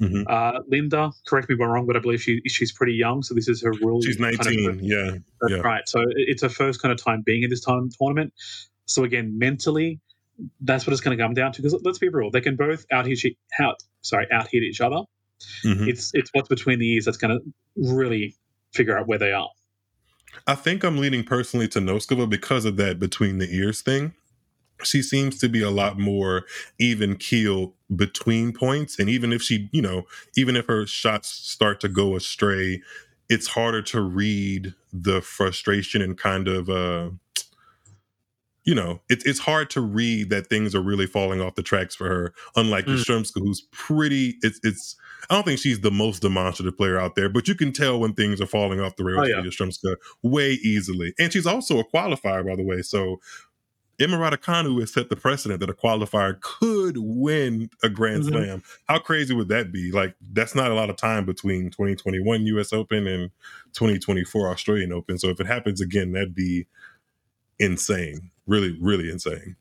[0.00, 0.24] Mhm.
[0.28, 3.34] Uh, Linda, correct me if I'm wrong, but I believe she she's pretty young, so
[3.34, 4.00] this is her real.
[4.00, 4.78] She's kind of- 19.
[4.84, 5.16] yeah.
[5.48, 5.56] Yeah.
[5.56, 5.86] right.
[5.88, 8.32] So it's her first kind of time being in this time tournament.
[8.86, 10.00] So again, mentally,
[10.60, 11.62] that's what it's going to come down to.
[11.62, 14.80] Because let's be real, they can both out hit each, out sorry out hit each
[14.80, 15.02] other.
[15.64, 15.88] Mhm.
[15.88, 18.36] It's it's what's between the ears that's going to really
[18.72, 19.50] figure out where they are.
[20.46, 24.14] I think I'm leaning personally to Noskova because of that between the ears thing.
[24.82, 26.44] She seems to be a lot more
[26.78, 28.98] even keel between points.
[28.98, 30.04] And even if she, you know,
[30.36, 32.80] even if her shots start to go astray,
[33.28, 37.10] it's harder to read the frustration and kind of, uh,
[38.70, 41.96] you know, it, it's hard to read that things are really falling off the tracks
[41.96, 42.32] for her.
[42.54, 42.98] Unlike Mm.
[42.98, 44.94] Yastremska, who's pretty, it's, it's,
[45.28, 48.12] I don't think she's the most demonstrative player out there, but you can tell when
[48.12, 49.42] things are falling off the rails Oh, yeah.
[49.42, 51.14] for Yastremska way easily.
[51.18, 52.80] And she's also a qualifier, by the way.
[52.82, 53.20] So
[53.98, 58.28] Emma Raducanu has set the precedent that a qualifier could win a Grand Mhm.
[58.28, 58.62] Slam.
[58.86, 59.90] How crazy would that be?
[59.90, 63.30] Like, that's not a lot of time between 2021 US Open and
[63.74, 65.18] 2024 Australian Open.
[65.18, 66.66] So if it happens again, that'd be
[67.60, 68.30] insane.
[68.46, 69.56] Really, really insane.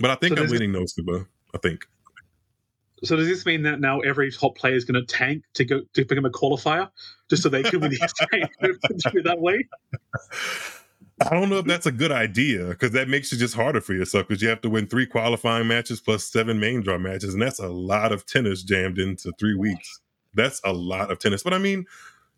[0.00, 1.26] But I think So I'm leaning Noskova.
[1.52, 1.86] I think.
[3.02, 5.80] So does this mean that now every top player is going to tank to go
[5.94, 6.90] to become a qualifier,
[7.28, 9.66] just so they can win the Australian that way?
[11.22, 13.92] I don't know if that's a good idea because that makes it just harder for
[13.92, 17.42] yourself because you have to win three qualifying matches plus seven main draw matches, and
[17.42, 20.00] that's a lot of tennis jammed into three weeks.
[20.34, 21.42] That's a lot of tennis.
[21.42, 21.86] But I mean,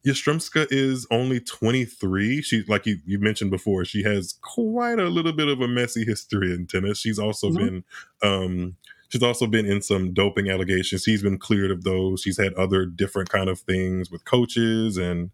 [0.07, 2.43] Yastremska is only 23.
[2.43, 6.05] She, like you, you mentioned before, she has quite a little bit of a messy
[6.05, 6.99] history in tennis.
[6.99, 7.57] She's also Mhm.
[7.57, 7.85] been,
[8.23, 8.77] um,
[9.11, 11.05] she's also been in some doping allegations.
[11.05, 12.23] She's been cleared of those.
[12.23, 15.31] She's had other different kind of things with coaches and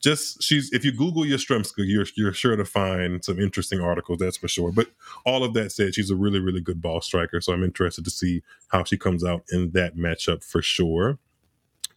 [0.00, 0.72] just she's.
[0.72, 4.18] If you Google Yastremska, you're you're sure to find some interesting articles.
[4.20, 4.72] That's for sure.
[4.72, 4.88] But
[5.26, 7.40] all of that said, she's a really really good ball striker.
[7.42, 11.18] So I'm interested to see how she comes out in that matchup for sure.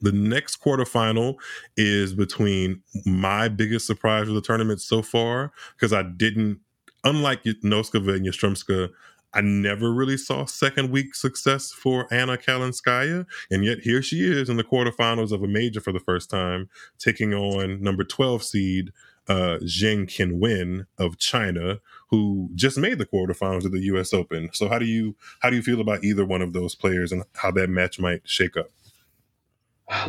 [0.01, 1.35] The next quarterfinal
[1.75, 6.59] is between my biggest surprise of the tournament so far because I didn't,
[7.03, 8.89] unlike Noskova and Yastremska,
[9.33, 13.25] I never really saw second week success for Anna Kalinskaya.
[13.51, 16.69] And yet here she is in the quarterfinals of a major for the first time,
[16.97, 18.91] taking on number 12 seed
[19.27, 24.11] uh, Zheng Qinwen of China, who just made the quarterfinals of the U.S.
[24.11, 24.49] Open.
[24.53, 27.23] So how do you how do you feel about either one of those players and
[27.35, 28.71] how that match might shake up?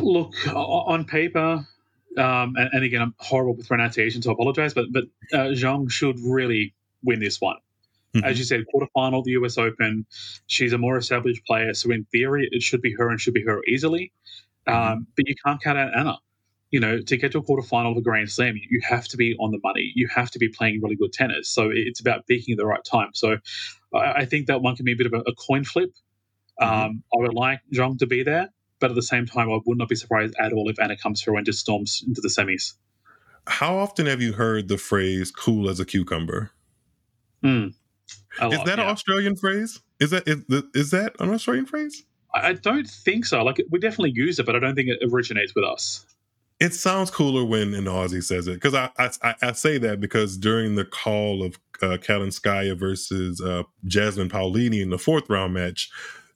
[0.01, 1.65] Look, on paper,
[2.17, 5.89] um, and, and again, I'm horrible with pronunciation, so I apologize, but but uh, Zhang
[5.89, 7.57] should really win this one.
[8.25, 10.05] As you said, quarterfinal of the US Open.
[10.47, 13.43] She's a more established player, so in theory, it should be her and should be
[13.43, 14.11] her easily.
[14.67, 16.17] Um, But you can't count out Anna.
[16.71, 19.35] You know, to get to a quarterfinal of a Grand Slam, you have to be
[19.39, 19.91] on the money.
[19.95, 21.49] You have to be playing really good tennis.
[21.49, 23.09] So it's about peaking at the right time.
[23.13, 23.37] So
[23.93, 25.91] I, I think that one can be a bit of a, a coin flip.
[26.61, 28.49] Um, I would like Zhang to be there,
[28.81, 31.21] but at the same time, I would not be surprised at all if Anna comes
[31.21, 32.73] through and just storms into the semis.
[33.47, 36.51] How often have you heard the phrase "cool as a cucumber"?
[37.43, 37.73] Mm,
[38.39, 38.87] a Is lot, that an.
[38.87, 39.79] Australian phrase?
[39.99, 42.03] Is that is, is that an Australian phrase?
[42.33, 43.43] I I don't think so.
[43.43, 46.05] Like we definitely use it, but I don't think it originates with us.
[46.59, 50.37] It sounds cooler when an Aussie says it because I, I I say that because
[50.37, 55.89] during the call of uh, Kalinskaya versus uh, Jasmine Paolini in the fourth round match,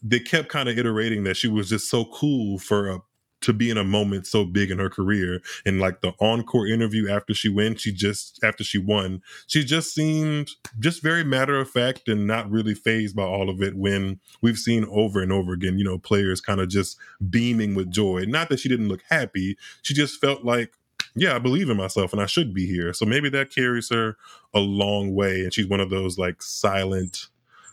[0.05, 2.99] they kept kind of iterating that she was just so cool for a
[3.41, 5.41] to be in a moment so big in her career.
[5.65, 9.93] And like the encore interview after she went she just after she won she just
[9.93, 14.19] seemed just very matter of fact and not really phased by all of it when
[14.41, 16.97] we've seen over and over again you know players kind of just
[17.29, 18.23] beaming with joy.
[18.27, 20.73] Not that she didn't look happy she just felt like
[21.15, 22.93] yeah i believe in myself and i should be here.
[22.93, 24.17] So maybe that carries her
[24.53, 27.27] a long way and she's one of those like silent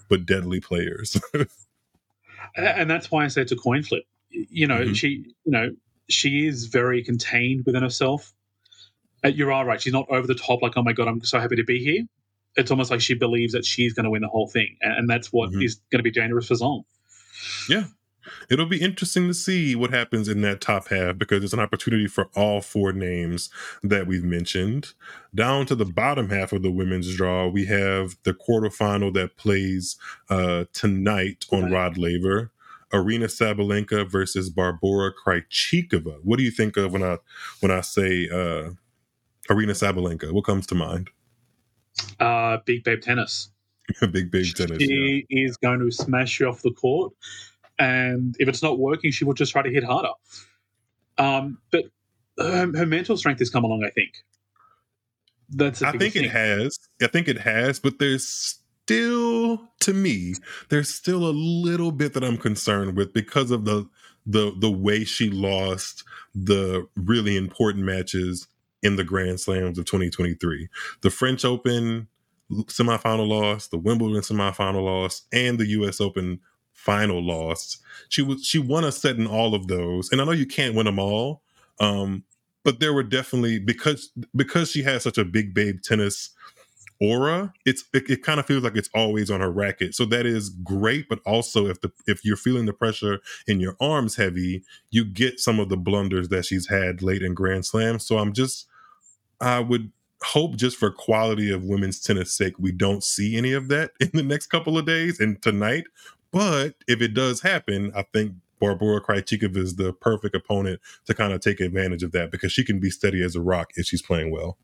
[0.09, 1.19] but deadly players
[2.57, 4.05] and that's why I say it's a coin flip.
[4.31, 4.97] You know, Mhm.
[4.97, 5.09] she,
[5.45, 5.71] you know,
[6.09, 8.33] she is very contained within herself.
[9.25, 10.63] Uh, you are right; she's not over the top.
[10.63, 12.05] Like, oh my god, I'm so happy to be here.
[12.55, 15.33] it's almost like she believes that she's going to win the whole thing, and, that's
[15.33, 15.65] what Mhm.
[15.65, 16.85] is going to be dangerous for Zong.
[17.67, 17.85] Yeah.
[18.51, 22.07] It'll be interesting to see what happens in that top half because it's an opportunity
[22.07, 23.51] for all four names
[23.83, 24.93] that we've mentioned.
[25.35, 29.97] Down to the bottom half of the women's draw, we have the quarterfinal that plays
[30.31, 31.73] uh, tonight on Right.
[31.73, 32.51] Rod Laver.
[32.93, 36.19] Aryna Sabalenka versus Barbora Krejcikova.
[36.23, 37.17] What do you think of when I
[37.61, 38.71] when I say uh,
[39.49, 40.31] Aryna Sabalenka?
[40.31, 41.09] What comes to mind?
[42.21, 43.49] Uh, big babe tennis.
[44.13, 44.79] Big big tennis.
[44.81, 44.87] yeah.
[44.87, 47.13] She is going to smash you off the court,
[47.79, 50.13] and if it's not working, she will just try to hit harder.
[51.19, 51.85] Um, but
[52.39, 53.85] her, her mental strength has come along.
[53.85, 54.25] I think.
[55.51, 55.83] That's.
[55.83, 56.31] I think it thing.
[56.31, 56.79] has.
[57.03, 60.35] I think it has, but there's still, to me,
[60.69, 63.89] there's still a little bit that I'm concerned with because of the
[64.25, 66.05] the the way she lost
[66.35, 68.49] the really important matches
[68.83, 70.69] in the Grand Slams of 2023.
[71.03, 72.09] The French Open
[72.51, 76.41] semifinal loss, the Wimbledon semifinal loss, and the US Open
[76.73, 77.79] final loss.
[78.09, 80.11] She was she won a set in all of those.
[80.11, 81.43] And I know you can't win them all.
[81.81, 82.25] Um,
[82.65, 86.31] but there were definitely because because she has such a big babe tennis
[87.01, 90.25] aura it's it, it kind of feels like it's always on her racket so that
[90.25, 94.63] is great but also if the if you're feeling the pressure in your arms heavy
[94.91, 98.33] you get some of the blunders that she's had late in grand slam so i'm
[98.33, 98.69] just
[99.41, 99.91] i would
[100.23, 104.11] hope just for quality of women's tennis sake we don't see any of that in
[104.13, 105.85] the next couple of days and tonight
[106.33, 111.33] but if it does happen i think Barbara Krejcikova is the perfect opponent to kind
[111.33, 114.03] of take advantage of that because she can be steady as a rock if she's
[114.03, 114.57] playing well.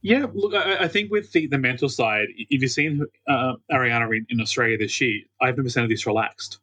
[0.00, 4.16] Yeah, look, I, I think with the, the mental side, if you've seen uh, Ariana
[4.16, 6.60] in, in Australia this year, I've never seen her this relaxed.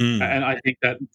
[0.00, 0.22] Mm.
[0.22, 1.08] And I think that, y-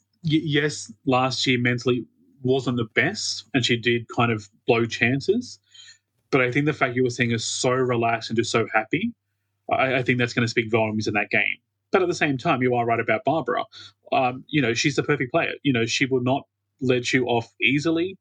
[0.44, 2.06] yes, last year mentally
[2.44, 5.58] wasn't the best, and she did kind of blow chances.
[6.32, 9.14] But I think the fact you were seeing her so relaxed and just so happy,
[9.72, 11.58] I, I think that's going to speak volumes in that game.
[11.92, 13.64] But at the same time, you are right about Barbara.
[14.12, 15.52] Um, you know, she's the perfect player.
[15.64, 16.46] You know, she will not
[16.82, 18.18] let you off easily.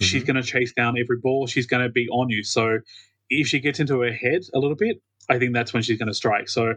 [0.00, 0.26] She's Mhm.
[0.26, 1.46] going to chase down every ball.
[1.48, 2.44] She's going to be on you.
[2.44, 2.78] So
[3.28, 6.06] if she gets into her head a little bit, I think that's when she's going
[6.08, 6.48] to strike.
[6.48, 6.74] So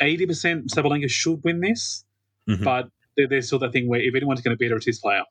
[0.00, 2.04] 80% Sabalenka should win this,
[2.48, 2.64] Mhm.
[2.64, 4.98] but there, there's still that thing where if anyone's going to beat her, it's his
[4.98, 5.22] player.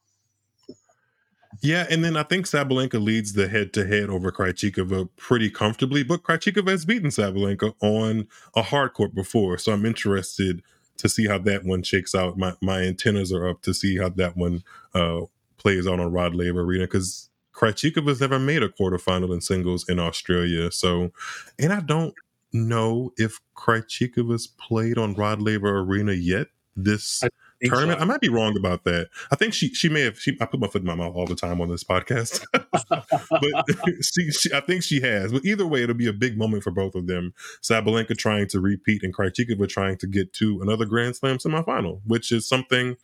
[1.62, 6.04] Yeah, and then I think Sabalenka leads the head to head over Krejcikova pretty comfortably,
[6.04, 10.62] but Krejcikova has beaten Sabalenka on a hard court before, so I'm interested
[10.98, 12.38] to see how that one shakes out.
[12.38, 15.22] My my antennas are up to see how that one uh,
[15.58, 20.72] plays on Rod Laver Arena because Krejcikova's never made a quarterfinal in singles in Australia,
[20.72, 21.12] so
[21.58, 22.14] and I don't
[22.54, 27.24] know if Krejcikova's played on Rod Laver Arena yet this
[27.68, 28.00] tournament.
[28.00, 28.04] so.
[28.04, 29.10] I might be wrong about that.
[29.32, 30.20] I think she she may have.
[30.20, 34.02] She, I put my foot in my mouth all the time on this podcast, but
[34.04, 35.32] she, she I think she has.
[35.32, 37.34] But either way, it'll be a big moment for both of them.
[37.62, 42.32] Sabalenka trying to repeat and Krejcikova trying to get to another Grand Slam semifinal, which
[42.32, 42.96] is something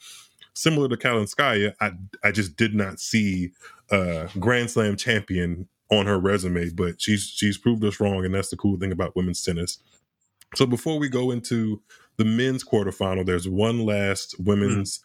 [0.54, 1.74] similar to Kalinskaya.
[1.82, 1.91] I
[2.24, 3.52] I just did not see
[3.91, 8.50] a Grand Slam champion on her resume, but she's she's proved us wrong, and that's
[8.50, 9.80] the cool thing about women's tennis.
[10.56, 11.82] So before we go into
[12.17, 14.99] the men's quarterfinal, there's one last women's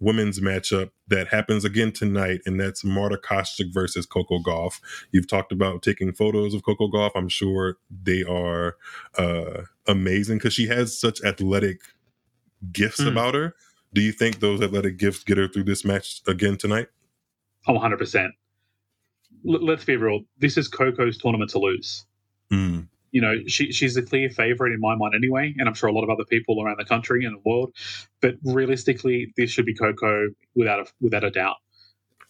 [0.00, 4.80] women's matchup that happens again tonight, and that's Marta Kostyuk versus Coco Gauff.
[5.12, 7.12] You've talked about taking photos of Coco Gauff.
[7.14, 8.76] I'm sure they are
[9.16, 11.80] uh, amazing because she has such athletic
[12.72, 13.12] gifts Mm.
[13.12, 13.54] about her.
[13.94, 16.88] Do you think those athletic gifts get her through this match again tonight?
[17.68, 18.24] Oh, 100%.
[19.48, 20.22] L- let's be real.
[20.38, 22.04] This is Coco's tournament to lose.
[22.52, 22.88] Mm.
[23.14, 25.92] You know, she she's a clear favorite in my mind anyway, and I'm sure a
[25.92, 27.72] lot of other people around the country and the world.
[28.20, 31.58] But realistically, this should be Coco without a without a doubt.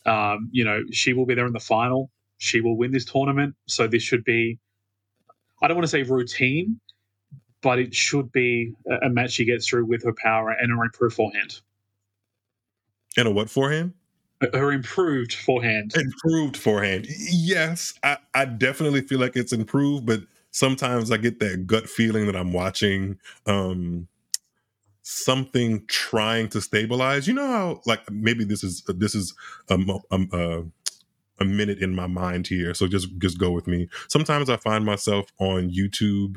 [0.05, 2.11] Um, you know, she will be there in the final.
[2.37, 4.59] She will win this tournament, so this should be.
[5.63, 6.79] I don't want to say routine,
[7.63, 10.85] but it should be a, a match she gets through with her power and her
[10.85, 11.63] improved forehand.
[13.17, 13.95] And a what forehand?
[14.53, 15.95] Her improved forehand.
[15.97, 17.07] improved forehand.
[17.09, 20.21] Yes, I, I definitely feel like it's improved, but
[20.55, 24.09] sometimes I get that gut feeling that I'm watching um
[25.03, 27.27] something trying to stabilize.
[27.29, 29.35] You know how like maybe this is this is
[29.69, 30.63] a mo- um, uh,
[31.41, 33.89] a minute in my mind here, so just just go with me.
[34.09, 36.37] Sometimes I find myself on YouTube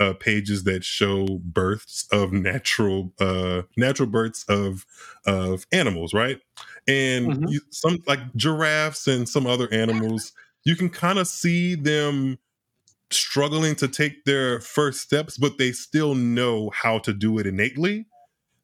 [0.00, 4.86] uh, pages that show births of natural uh natural births of
[5.26, 6.40] of animals right
[6.88, 7.46] and Mhm.
[7.46, 10.32] you, some like giraffes and some other animals
[10.64, 12.38] you can kind of see them
[13.14, 18.06] struggling to take their first steps but they still know how to do it innately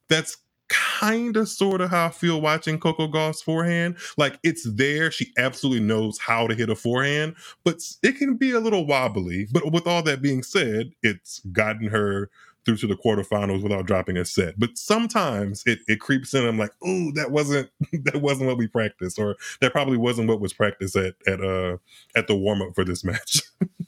[0.08, 0.38] that's
[0.70, 3.96] kind of sort of how I feel watching Coco Gauff's forehand.
[4.16, 5.10] Like it's there.
[5.10, 9.48] She absolutely knows how to hit a forehand, but it can be a little wobbly.
[9.52, 12.30] But with all that being said, it's gotten her
[12.64, 14.58] through to the quarterfinals without dropping a set.
[14.58, 16.46] But sometimes it, it creeps in.
[16.46, 17.70] I'm like, oh, that wasn't
[18.04, 21.78] that wasn't what we practiced, or that probably wasn't what was practiced at at uh
[22.14, 23.42] at the warm up for this match.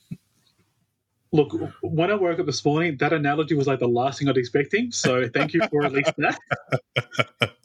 [1.35, 4.37] Look, when I woke up this morning, that analogy was like the last thing I'd
[4.37, 4.93] expecting.
[4.93, 6.39] So thank you for at least that.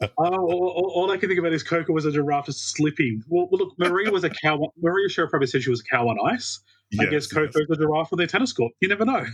[0.00, 3.22] oh, all, all, I can think about is Coco was a giraffe just slipping.
[3.28, 4.72] Well, look, Maria was a cow.
[4.80, 6.60] Maria Sharapova said she was a cow on ice.
[6.90, 7.78] Yes, I guess Coco's yes.
[7.78, 8.72] a giraffe with a tennis court.
[8.80, 9.26] You never know.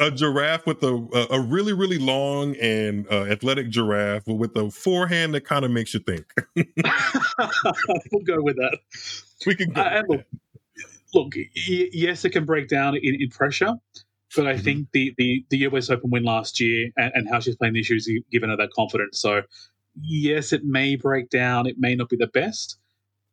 [0.00, 4.68] A giraffe with a a really really long and uh, athletic giraffe, but with a
[4.72, 6.24] forehand that kind of makes you think.
[6.56, 8.78] we'll go with that.
[9.46, 9.80] We can go.
[9.80, 10.02] Uh,
[11.14, 13.74] look, yes, it can break down in, in pressure,
[14.36, 14.62] but I mm-hmm.
[14.62, 17.90] think the, the the US Open win last year and, and how she's playing this
[17.90, 19.20] year has given her that confidence.
[19.20, 19.42] So
[20.00, 21.66] yes, it may break down.
[21.66, 22.78] It may not be the best,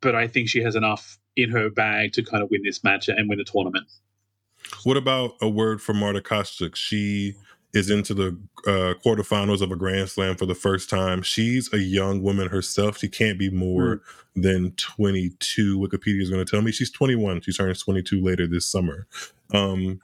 [0.01, 3.07] but I think she has enough in her bag to kind of win this match
[3.07, 3.87] and win the tournament.
[4.83, 6.75] What about a word from Marta Kostyuk?
[6.75, 7.35] She
[7.73, 11.21] is into the uh, quarterfinals of a Grand Slam for the first time.
[11.21, 12.97] She's a young woman herself.
[12.97, 14.01] She can't be more mm.
[14.35, 15.77] than 22.
[15.77, 17.41] Wikipedia is going to tell me she's 21.
[17.41, 19.07] She turns 22 later this summer.
[19.53, 20.01] Um,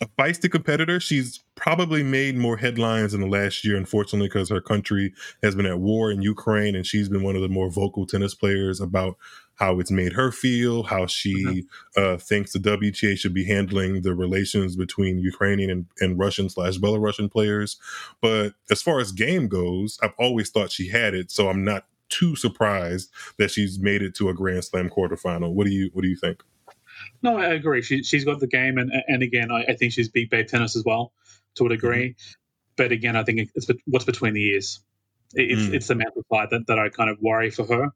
[0.00, 0.98] a feisty competitor.
[0.98, 5.66] She's probably made more headlines in the last year, unfortunately, because her country has been
[5.66, 9.16] at war in Ukraine, and she's been one of the more vocal tennis players about
[9.56, 12.02] how it's made her feel, how she mm-hmm.
[12.02, 16.78] uh, thinks the WTA should be handling the relations between Ukrainian and, and Russian slash
[16.78, 17.78] Belarusian players.
[18.20, 21.86] But as far as game goes, I've always thought she had it, so I'm not
[22.08, 25.52] too surprised that she's made it to a Grand Slam quarterfinal.
[25.52, 26.42] What do you What do you think?
[27.22, 27.82] No, I agree.
[27.82, 30.76] She, she's got the game, and and again, I, I think she's big babe tennis
[30.76, 31.12] as well,
[31.56, 32.10] to a degree.
[32.10, 32.40] Mm-hmm.
[32.76, 34.80] But again, I think it's what's between the ears.
[35.34, 35.74] It's mm.
[35.74, 37.90] it's the mental side that, that I kind of worry for her.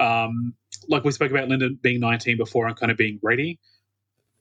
[0.00, 0.54] Um,
[0.88, 3.58] like we spoke about Linda being 19 before and kind of being ready.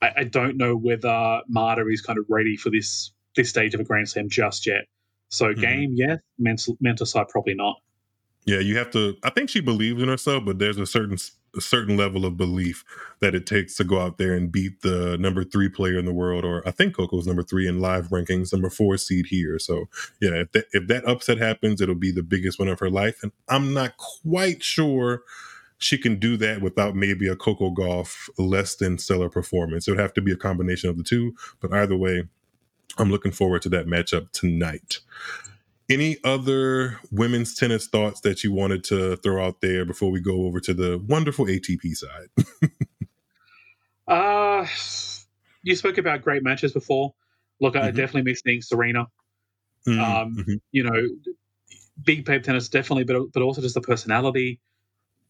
[0.02, 3.80] I, I, don't know whether Marta is kind of ready for this this stage of
[3.80, 4.86] a Grand Slam just yet.
[5.30, 5.62] So mm-hmm.
[5.62, 6.20] game, yes.
[6.38, 7.78] Mental mental side, probably not.
[8.46, 9.16] Yeah, you have to.
[9.24, 11.18] I think she believes in herself, but there's a certain
[11.56, 12.84] a certain level of belief
[13.20, 16.14] that it takes to go out there and beat the number three player in the
[16.14, 19.58] world, or I think Coco's number three in live rankings, number four seed here.
[19.58, 19.86] So
[20.22, 23.18] yeah, if that if that upset happens, it'll be the biggest one of her life,
[23.24, 25.24] and I'm not quite sure
[25.78, 29.88] she can do that without maybe a Coco Gauff less than stellar performance.
[29.88, 32.24] It would have to be a combination of the two, but either way,
[32.98, 35.00] I'm looking forward to that matchup tonight.
[35.90, 40.46] Any other women's tennis thoughts that you wanted to throw out there before we go
[40.46, 42.30] over to the wonderful ATP side?
[44.08, 44.66] uh,
[45.62, 47.14] you spoke about great matches before.
[47.60, 47.86] Look, mm-hmm.
[47.86, 49.08] I definitely miss seeing Serena.
[49.88, 50.00] Mm-hmm.
[50.00, 50.54] Um, mm-hmm.
[50.72, 51.08] You know,
[52.04, 54.60] big babe tennis definitely, but but also just the personality,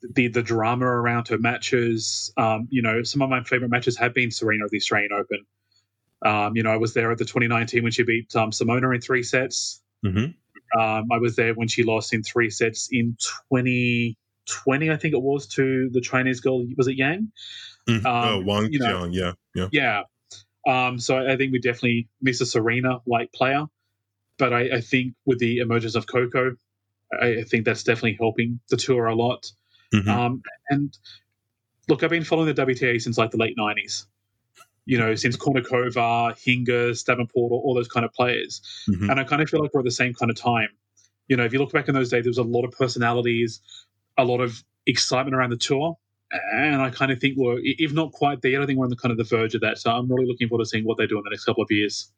[0.01, 2.31] the the drama around her matches.
[2.37, 5.45] Um, you know, some of my favorite matches have been Serena at the Australian Open.
[6.25, 9.01] Um, you know, I was there at the 2019 when she beat um, Simona in
[9.01, 9.81] three sets.
[10.03, 10.79] Mm-hmm.
[10.79, 13.15] Um, I was there when she lost in three sets in
[13.51, 16.65] 2020, I think it was, to the Chinese girl.
[16.77, 17.31] Was it Yang?
[17.87, 18.05] Mm-hmm.
[18.05, 20.01] Um, oh, Wang you know, yeah, yeah, yeah.
[20.67, 23.65] Um, so I think we definitely miss a Serena-like player,
[24.39, 26.55] but I, I, think with the emergence of Coco,
[27.13, 29.45] I, I, think that's definitely helping the tour a lot.
[29.95, 30.09] Mm-hmm.
[30.09, 30.97] Um, and
[31.87, 34.05] look, I've been following the WTA since like the late '90s
[34.85, 38.61] you know, since Kournikova, Hingis, Davenport, all, all those kind of players.
[38.87, 39.09] Mm-hmm.
[39.09, 40.69] And I kind of feel like we're at the same kind of time.
[41.27, 43.61] You know, if you look back in those days, there was a lot of personalities,
[44.17, 45.97] a lot of excitement around the tour.
[46.53, 48.95] And I kind of think we're, if not quite there, I think we're on the
[48.95, 49.79] kind of the verge of that.
[49.79, 51.71] So I'm really looking forward to seeing what they do in the next couple of
[51.71, 52.11] years.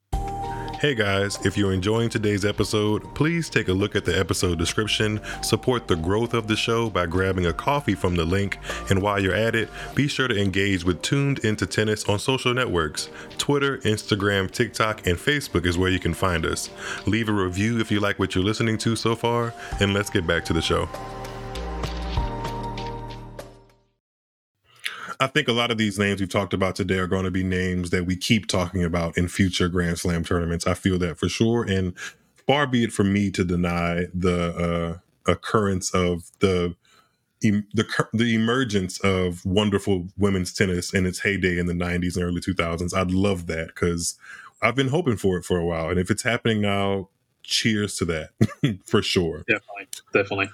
[0.80, 5.20] Hey guys, if you're enjoying today's episode, please take a look at the episode description,
[5.42, 9.20] support the growth of the show by grabbing a coffee from the link, and while
[9.20, 13.10] you're at it, be sure to engage with Tuned Into Tennis on social networks.
[13.38, 16.70] Twitter, Instagram, TikTok, and Facebook is where you can find us.
[17.06, 20.28] Leave a review if you like what you're listening to so far, and let's get
[20.28, 20.88] back to the show.
[25.20, 27.42] I think a lot of these names we've talked about today are going to be
[27.42, 30.66] names that we keep talking about in future Grand Slam tournaments.
[30.66, 31.64] I feel that for sure.
[31.64, 31.94] And
[32.46, 36.74] far be it from me to deny the uh, occurrence of the
[37.40, 42.40] the the emergence of wonderful women's tennis in its heyday in the 90s and early
[42.40, 42.94] 2000s.
[42.94, 44.16] I'd love that because
[44.60, 45.90] I've been hoping for it for a while.
[45.90, 47.10] And if it's happening now,
[47.44, 48.30] cheers to that
[48.86, 49.44] for sure.
[49.48, 49.88] Definitely.
[50.12, 50.50] Definitely.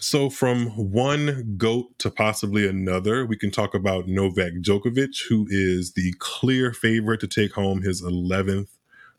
[0.00, 5.92] So, from one GOAT to possibly another, we can talk about Novak Djokovic, who is
[5.92, 8.68] the clear favorite to take home his 11th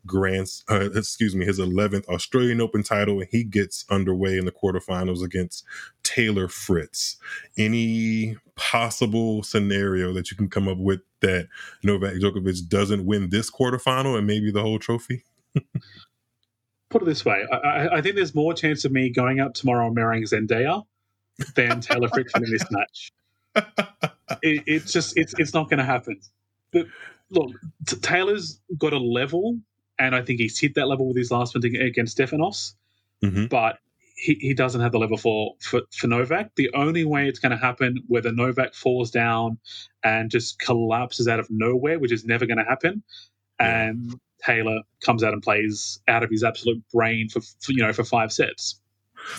[0.05, 4.51] grants, uh, excuse me, his 11th Australian Open title, and he gets underway in the
[4.51, 5.63] quarterfinals against
[6.03, 7.17] Taylor Fritz.
[7.57, 11.47] Any possible scenario that you can come up with that
[11.83, 15.23] Novak Djokovic doesn't win this quarterfinal and maybe the whole trophy?
[16.89, 19.85] Put it this way: I, I, think there's more chance of me going up tomorrow
[19.85, 20.83] and marrying Zendaya
[21.55, 23.11] than Taylor Fritz in this match.
[24.41, 26.19] It, it's just it's it's not going to happen.
[26.71, 26.87] But
[27.29, 27.51] look,
[27.87, 29.59] t- Taylor's got a level,
[29.99, 32.73] and I think he's hit that level with his last one against Stefanos.
[33.23, 33.45] Mm-hmm.
[33.45, 33.79] But
[34.19, 36.51] he, he doesn't have the level for, for, for Novak.
[36.55, 39.57] The only way it's going to happen whether Novak falls down
[40.03, 43.03] and just collapses out of nowhere, which is never going to happen,
[43.59, 43.87] yeah.
[43.87, 47.93] and Taylor comes out and plays out of his absolute brain for, for you know
[47.93, 48.79] for five sets.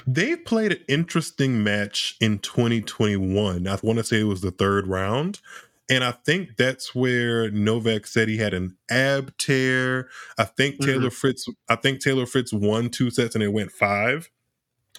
[0.06, 3.66] They've played an interesting match in 2021.
[3.66, 5.40] I want to say it was the third round.
[5.88, 10.08] And I think that's where Novak said he had an ab tear.
[10.38, 10.84] I think mm-hmm.
[10.84, 11.48] Taylor Fritz.
[11.68, 14.30] I think Taylor Fritz won two sets and it went five.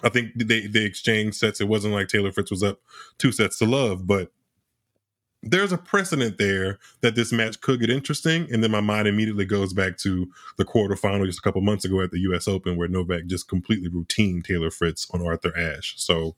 [0.02, 1.60] I think they they exchanged sets.
[1.60, 2.80] It wasn't like Taylor Fritz was up
[3.16, 4.32] two sets to love, but
[5.42, 8.46] there's a precedent there that this match could get interesting.
[8.52, 12.00] And then my mind immediately goes back to the quarterfinal just a couple months ago
[12.00, 15.94] at the US Open where Novak just completely routine Taylor Fritz on Arthur Ashe.
[15.96, 16.36] So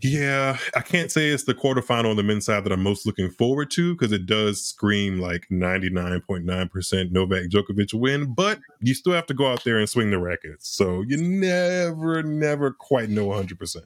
[0.00, 3.30] yeah, I can't say it's the quarterfinal on the men's side that I'm most looking
[3.30, 9.26] forward to because it does scream like 99.9% Novak Djokovic win, but you still have
[9.26, 10.68] to go out there and swing the rackets.
[10.68, 13.76] So you never, never quite know 100%.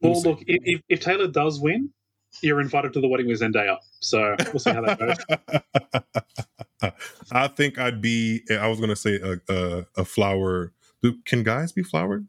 [0.00, 1.90] We'll well, look, if, if Taylor does win,
[2.42, 3.78] you're invited to the wedding with Zendaya.
[4.00, 6.92] So we'll see how that goes.
[7.32, 10.72] I think I'd be, I was going to say a, a, a flower.
[11.24, 12.26] Can guys be flowered?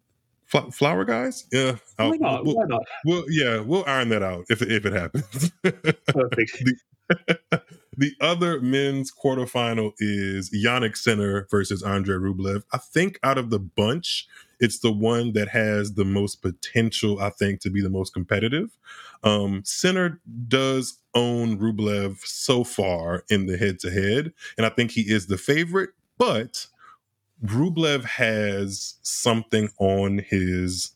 [0.71, 1.45] flower guys?
[1.51, 1.75] Yeah.
[1.97, 2.45] Why not?
[2.45, 2.81] We'll, Why not?
[3.05, 5.51] Well, yeah, we'll iron that out if if it happens.
[6.07, 6.63] Perfect.
[6.63, 7.61] the,
[7.97, 12.63] the other men's quarterfinal is Jannik Sinner versus Andre Rublev.
[12.73, 14.27] I think out of the bunch,
[14.59, 18.77] it's the one that has the most potential, I think, to be the most competitive.
[19.23, 24.91] Um, Sinner does own Rublev so far in the head to head, and I think
[24.91, 26.67] he is the favorite, but
[27.43, 30.91] Rublev has something on his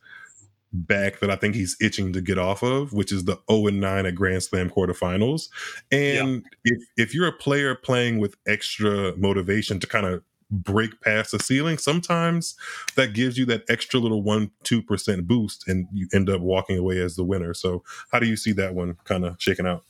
[0.73, 3.79] back that I think he's itching to get off of, which is the 0 and
[3.79, 5.49] 9 at Grand Slam quarterfinals.
[5.91, 6.73] And yeah.
[6.73, 11.39] if if you're a player playing with extra motivation to kind of break past the
[11.39, 12.55] ceiling, sometimes
[12.95, 16.77] that gives you that extra little one, two percent boost and you end up walking
[16.77, 17.53] away as the winner.
[17.53, 19.83] So how do you see that one kind of shaking out?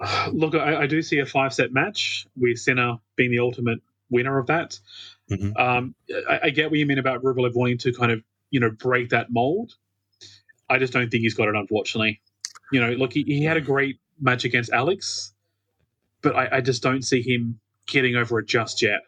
[0.32, 3.80] Look, I, I do see a five set match with Sinner being the ultimate
[4.10, 4.78] winner of that.
[5.30, 5.56] Mm-hmm.
[5.56, 5.94] Um,
[6.28, 9.08] I, I, get what you mean about Rublev wanting to kind of you know break
[9.10, 9.74] that mold.
[10.68, 12.20] I just don't think he's got it, unfortunately.
[12.72, 15.32] You know, look, he, he had a great match against Alex,
[16.22, 19.00] but I, I just don't see him getting over it just yet.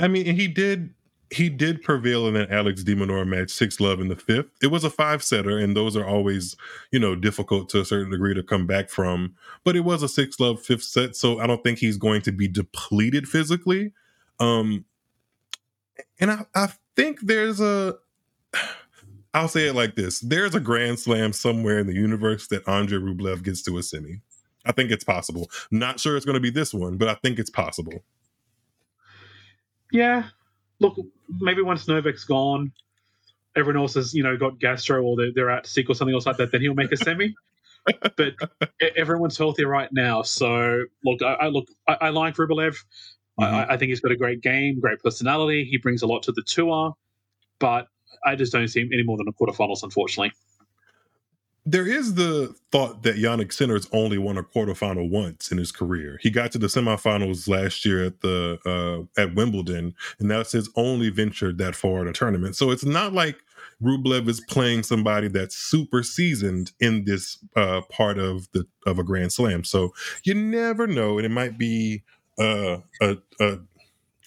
[0.00, 0.94] I mean, he did
[1.30, 4.50] he did prevail in that Alex de Minaur match, six love in the fifth.
[4.60, 6.56] It was a five setter, and those are always,
[6.90, 9.36] you know, difficult to a certain degree to come back from.
[9.62, 12.32] But it was a six love fifth set, so I don't think he's going to
[12.32, 13.92] be depleted physically.
[14.40, 14.84] Um,
[16.18, 17.96] and I, I think there's a,
[19.34, 22.98] I'll say it like this: there's a Grand Slam somewhere in the universe that Andre
[22.98, 24.20] Rublev gets to a semi.
[24.66, 25.48] I think it's possible.
[25.70, 28.02] Not sure it's going to be this one, but I think it's possible.
[29.92, 30.24] Yeah,
[30.80, 30.96] look,
[31.28, 32.72] maybe once Novak's gone,
[33.56, 36.26] everyone else has you know got gastro or they're, they're out sick or something else
[36.26, 37.34] like that, then he'll make a semi.
[38.16, 38.34] but
[38.96, 42.76] everyone's healthy right now, so look, I, I look, I, I like Rublev.
[43.40, 43.54] Mm-hmm.
[43.54, 45.64] I, I, think he's got a great game, great personality.
[45.64, 46.94] He brings a lot to the tour,
[47.58, 47.88] but
[48.26, 50.32] I just don't see him any more than a quarterfinals, unfortunately.
[51.66, 56.18] There is the thought that Jannik Sinner's only won a quarterfinal once in his career.
[56.22, 60.70] He got to the semifinals last year at the uh, at Wimbledon, and that's his
[60.74, 62.56] only venture that far in a tournament.
[62.56, 63.36] So it's not like
[63.82, 69.04] Rublev is playing somebody that's super seasoned in this uh, part of the of a
[69.04, 69.64] Grand Slam.
[69.64, 69.92] So
[70.24, 72.02] you never know, and it might be
[72.38, 73.58] uh, a, a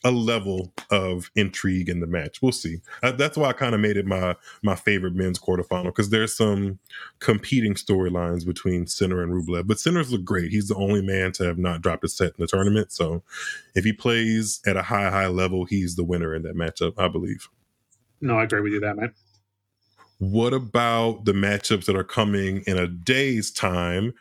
[0.04, 2.42] a level of intrigue in the match.
[2.42, 2.82] We'll see.
[3.02, 6.36] Uh, that's why I kind of made it my my favorite men's quarterfinal because there's
[6.36, 6.80] some
[7.20, 9.68] competing storylines between Sinner and Rublev.
[9.68, 10.52] But Sinner's look great.
[10.52, 12.92] He's the only man to have not dropped a set in the tournament.
[12.92, 13.24] So
[13.76, 17.08] if he plays at a high high level, he's the winner in that matchup, I
[17.08, 17.48] believe.
[18.22, 19.14] No, I agree with you that man.
[20.20, 24.14] What about the matchups that are coming in a day's time?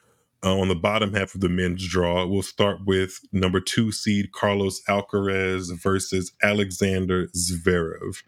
[0.44, 2.26] Uh, on the bottom half of the men's draw.
[2.26, 8.24] We'll start with number two seed Carlos Alcaraz versus Alexander Zverev.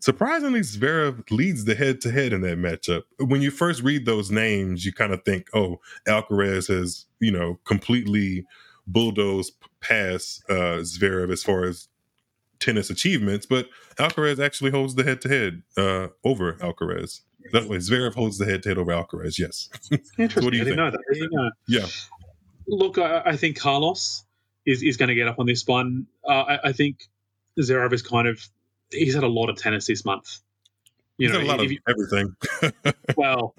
[0.00, 3.02] Surprisingly, Zverev leads the head to head in that matchup.
[3.20, 7.60] When you first read those names, you kind of think, oh, Alcaraz has, you know,
[7.64, 8.44] completely
[8.88, 11.86] bulldozed past uh, Zverev as far as
[12.58, 15.62] tennis achievements, but Alcaraz actually holds the head to head
[16.24, 17.20] over Alcaraz.
[17.52, 19.38] That way, Zverev holds the head to head over Alcaraz.
[19.38, 19.68] Yes.
[19.90, 20.28] Interesting.
[20.28, 20.76] so what do you I think?
[20.76, 21.00] Know that.
[21.12, 21.50] You know.
[21.68, 21.86] Yeah.
[22.66, 24.24] Look, I, I, think Carlos
[24.64, 26.06] is is going to get up on this one.
[26.26, 27.08] Uh, I, I, think
[27.58, 28.40] Zverev is kind of
[28.90, 30.38] he's had a lot of tennis this month.
[31.18, 32.36] You he's know, a lot of you, everything.
[33.16, 33.54] well,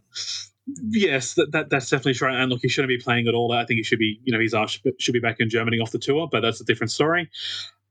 [0.66, 2.30] yes, that, that, that's definitely true.
[2.30, 3.52] And look, he shouldn't be playing at all.
[3.52, 5.92] I think he should be, you know, he's asked, should be back in Germany off
[5.92, 7.30] the tour, but that's a different story.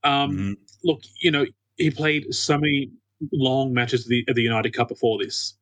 [0.05, 0.53] Um, mm-hmm.
[0.85, 2.91] Look, you know, he played so many
[3.33, 5.55] long matches at the, of the United Cup before this.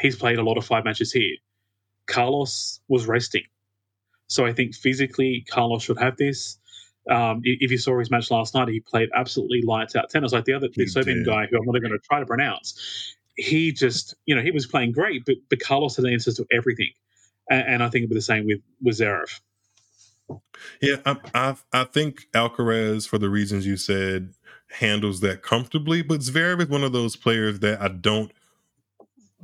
[0.00, 1.36] He's played a lot of five matches here.
[2.06, 3.44] Carlos was resting.
[4.26, 6.58] So I think physically, Carlos should have this.
[7.10, 10.32] Um, if you saw his match last night, he played absolutely lights out tennis.
[10.32, 13.72] Like the other the Serbian guy, who I'm not going to try to pronounce, he
[13.72, 16.90] just, you know, he was playing great, but, but Carlos had answers to everything.
[17.50, 19.40] And, and I think it'll be the same with, with Zverev.
[20.80, 24.32] Yeah, I, I, I think Alcaraz, for the reasons you said,
[24.70, 26.00] handles that comfortably.
[26.02, 28.32] But Zverev is one of those players that I don't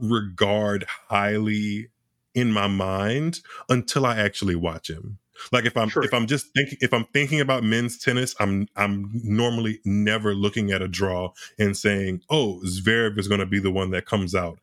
[0.00, 1.88] regard highly
[2.34, 5.18] in my mind until I actually watch him.
[5.52, 6.02] Like if I'm True.
[6.02, 10.70] if I'm just thinking if I'm thinking about men's tennis, I'm I'm normally never looking
[10.70, 14.34] at a draw and saying, "Oh, Zverev is going to be the one that comes
[14.34, 14.58] out."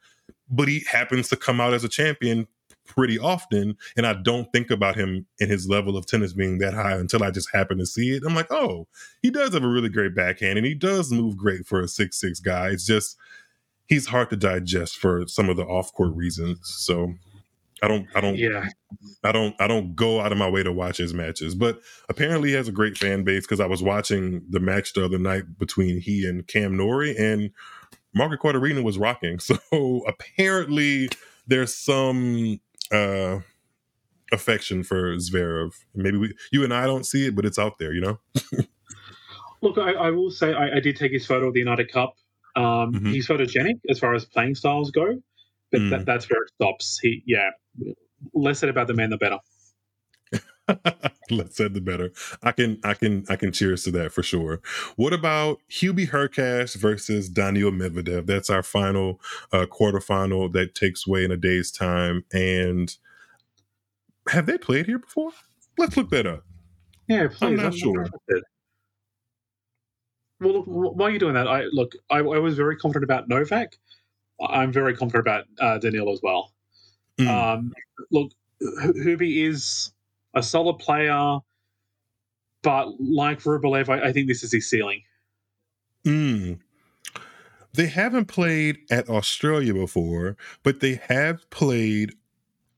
[0.50, 2.48] But he happens to come out as a champion
[2.86, 6.74] pretty often, and I don't think about him and his level of tennis being that
[6.74, 8.24] high until I just happen to see it.
[8.26, 8.88] I'm like, "Oh,
[9.22, 12.20] he does have a really great backhand, and he does move great for a six
[12.20, 13.18] six guy." It's just
[13.88, 16.60] he's hard to digest for some of the off court reasons.
[16.64, 17.14] So
[17.82, 18.68] I don't, I don't, yeah,
[19.24, 21.56] I don't, I don't go out of my way to watch his matches.
[21.56, 21.80] But
[22.10, 25.20] apparently, he has a great fan base because I was watching the match the other
[25.20, 27.52] night between he and Cam Norrie and
[28.14, 29.40] Margaret Court was rocking.
[29.72, 31.10] So apparently,
[31.46, 32.60] there's some
[32.92, 33.40] uh
[34.32, 35.74] affection for Zverev.
[35.96, 38.20] Maybe we, you and I don't see it, but it's out there, you know.
[39.62, 42.16] Look, I, I, will say I, I, did take his photo of the United Cup.
[42.58, 43.12] Um, mm-hmm.
[43.12, 45.22] He's photogenic as far as playing styles go,
[45.72, 45.89] but mm.
[45.91, 46.99] that, that's where it stops.
[46.99, 47.51] He, yeah,
[48.34, 49.38] less said about the man, the better.
[51.30, 52.12] Less said the better.
[52.43, 54.60] I can I can I can cheers to that for sure.
[54.97, 58.26] What about Hubie Hurkacz versus Daniil Medvedev?
[58.26, 59.22] That's our final
[59.53, 62.26] uh, quarterfinal that takes way in a day's time.
[62.34, 62.93] And
[64.30, 65.32] have they played here before?
[65.78, 66.43] Let's look that up.
[67.08, 67.43] Yeah, please.
[67.43, 68.08] I'm not I'm sure.
[70.40, 71.94] Well, look, while you're doing that, I look.
[72.10, 73.78] I, I, was very confident about Novak.
[74.40, 76.54] I'm very confident about uh, Daniil as well.
[77.20, 77.28] Mm.
[77.28, 77.74] Um,
[78.12, 78.32] look,
[78.62, 79.92] Hubie is
[80.36, 81.40] a solid player,
[82.62, 85.02] but like Rublev, I, I think this is his ceiling.
[86.06, 86.60] Mm.
[87.74, 92.14] They haven't played at Australia before, but they have played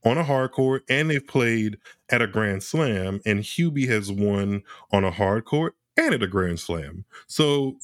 [0.04, 4.62] on a hard court and they've played at a Grand Slam, and Hubie has won
[4.90, 7.04] on a hard court and at a Grand Slam.
[7.26, 7.76] So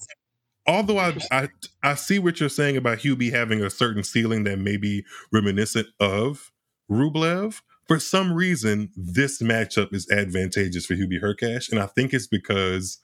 [0.66, 1.48] although I, I
[1.82, 5.88] I see what you're saying about Hubie having a certain ceiling that may be reminiscent
[6.00, 6.52] of
[6.90, 12.26] Rublev, for some reason this matchup is advantageous for Hubie Hurkacz, and I think it's
[12.26, 12.98] because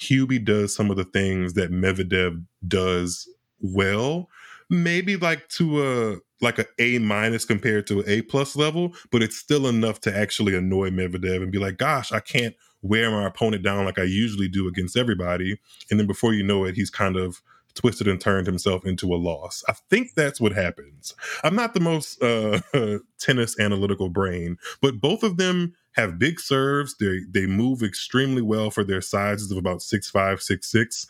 [0.00, 3.28] Hubie does some of the things that Medvedev does
[3.60, 4.28] well,
[4.68, 9.22] maybe like to a like a A minus compared to an A plus level, but
[9.22, 12.54] it's still enough to actually annoy Medvedev and be like, "Gosh, I can't
[12.84, 15.58] wear my opponent down like I usually do against everybody.
[15.90, 17.42] And then before you know it, he's kind of
[17.74, 19.64] twisted and turned himself into a loss.
[19.68, 21.14] I think that's what happens.
[21.42, 22.60] I'm not the most uh,
[23.18, 26.96] tennis analytical brain, but both of them have big serves.
[26.98, 31.06] They they move extremely well for their sizes of about six five, six six.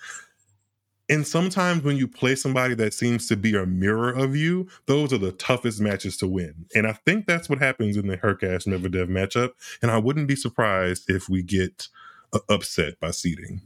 [1.15, 5.13] And sometimes when you play somebody that seems to be a mirror of you, those
[5.13, 6.67] are the toughest matches to win.
[6.75, 9.51] And I think that's what happens in the Hurkacz Medvedev matchup.
[9.81, 11.87] And I wouldn't be surprised if we get
[12.33, 13.63] uh, upset by seeding.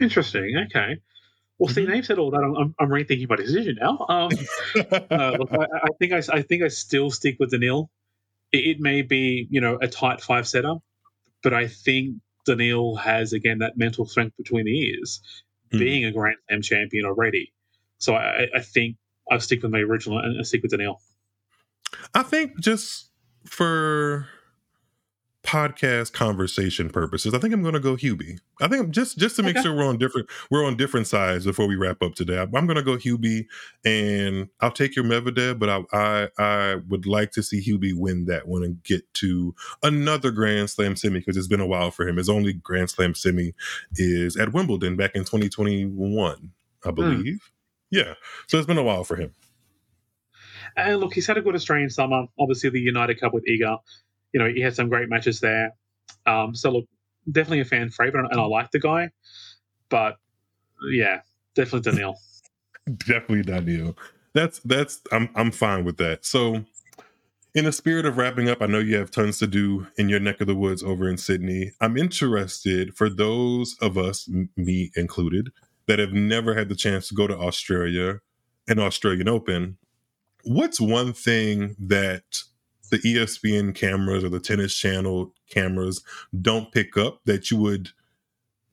[0.00, 0.64] Interesting.
[0.66, 1.00] Okay.
[1.58, 1.90] Well, see, mm-hmm.
[1.90, 2.44] they've said all that.
[2.44, 4.06] I'm, I'm rethinking my decision now.
[4.08, 4.30] Um,
[5.10, 7.90] uh, look, I, I, think I, I think I still stick with Daniil.
[8.52, 10.74] It, it may be, you know, a tight five setter,
[11.42, 15.20] but I think Daniil has again that mental strength between the ears
[15.72, 15.78] mm.
[15.78, 17.52] being a Grand Slam champion already.
[17.98, 18.96] So I, I think
[19.30, 21.00] I'll stick with my original and I'll stick with Daniil.
[22.14, 23.10] I think just
[23.44, 24.28] for
[25.48, 28.38] podcast conversation purposes, I think I'm going to go Hubie.
[28.60, 29.62] I think I'm just just to make okay.
[29.62, 32.38] sure we're on different we're on different sides before we wrap up today.
[32.38, 33.46] I'm going to go Hubie,
[33.82, 38.26] and I'll take your Medvedev, but I, I I would like to see Hubie win
[38.26, 42.06] that one and get to another Grand Slam semi because it's been a while for
[42.06, 42.18] him.
[42.18, 43.54] His only Grand Slam semi
[43.94, 46.50] is at Wimbledon back in 2021,
[46.84, 46.94] I hmm.
[46.94, 47.34] believe.
[47.34, 47.38] Mm.
[47.90, 48.14] Yeah,
[48.48, 49.32] so it's been a while for him.
[50.76, 52.26] And look, he's had a good Australian summer.
[52.38, 53.78] Obviously, the United Cup with Iga
[54.32, 55.72] you know, he had some great matches there.
[56.26, 56.84] Um, so look,
[57.30, 59.10] definitely a fan favorite, and I like the guy.
[59.88, 60.16] But
[60.90, 61.20] yeah,
[61.54, 62.16] definitely Daniil.
[62.98, 63.96] definitely Daniil.
[64.34, 66.24] That's that's I'm I'm fine with that.
[66.24, 66.64] So
[67.54, 70.20] in the spirit of wrapping up, I know you have tons to do in your
[70.20, 71.72] neck of the woods over in Sydney.
[71.80, 75.50] I'm interested for those of us, me included,
[75.86, 78.20] that have never had the chance to go to Australia
[78.68, 79.78] and Australian Open.
[80.44, 82.42] What's one thing that
[82.90, 86.02] the ESPN cameras or the Tennis Channel cameras
[86.40, 87.90] don't pick up that you would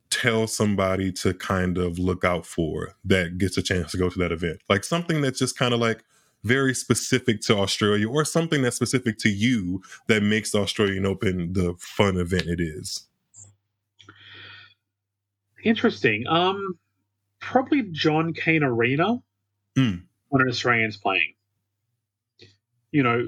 [0.09, 4.19] tell somebody to kind of look out for that gets a chance to go to
[4.19, 4.59] that event?
[4.69, 6.03] Like something that's just kind of like
[6.43, 11.53] very specific to Australia or something that's specific to you that makes the Australian Open
[11.53, 13.07] the fun event it is?
[15.63, 16.25] Interesting.
[16.27, 16.77] Um,
[17.39, 19.17] probably John Cain Arena
[19.75, 20.03] mm.
[20.29, 21.33] when an Australian's playing.
[22.91, 23.25] You know,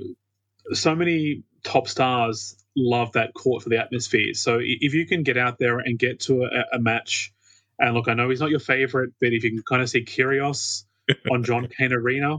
[0.74, 4.34] so many top stars love that court for the atmosphere.
[4.34, 7.34] So if you can get out there and get to a, a match,
[7.80, 10.04] and look, I know he's not your favorite, but if you can kind of see
[10.04, 10.84] Kyrgios
[11.32, 12.38] on John Cain Arena,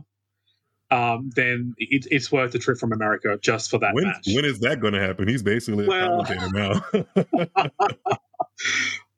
[0.91, 4.27] um, then it, it's worth the trip from America just for that when, match.
[4.27, 5.29] When is that going to happen?
[5.29, 7.71] He's basically well, a commentator now.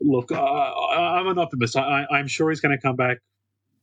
[0.00, 1.76] look, uh, I'm an optimist.
[1.76, 3.18] I, am sure he's going to come back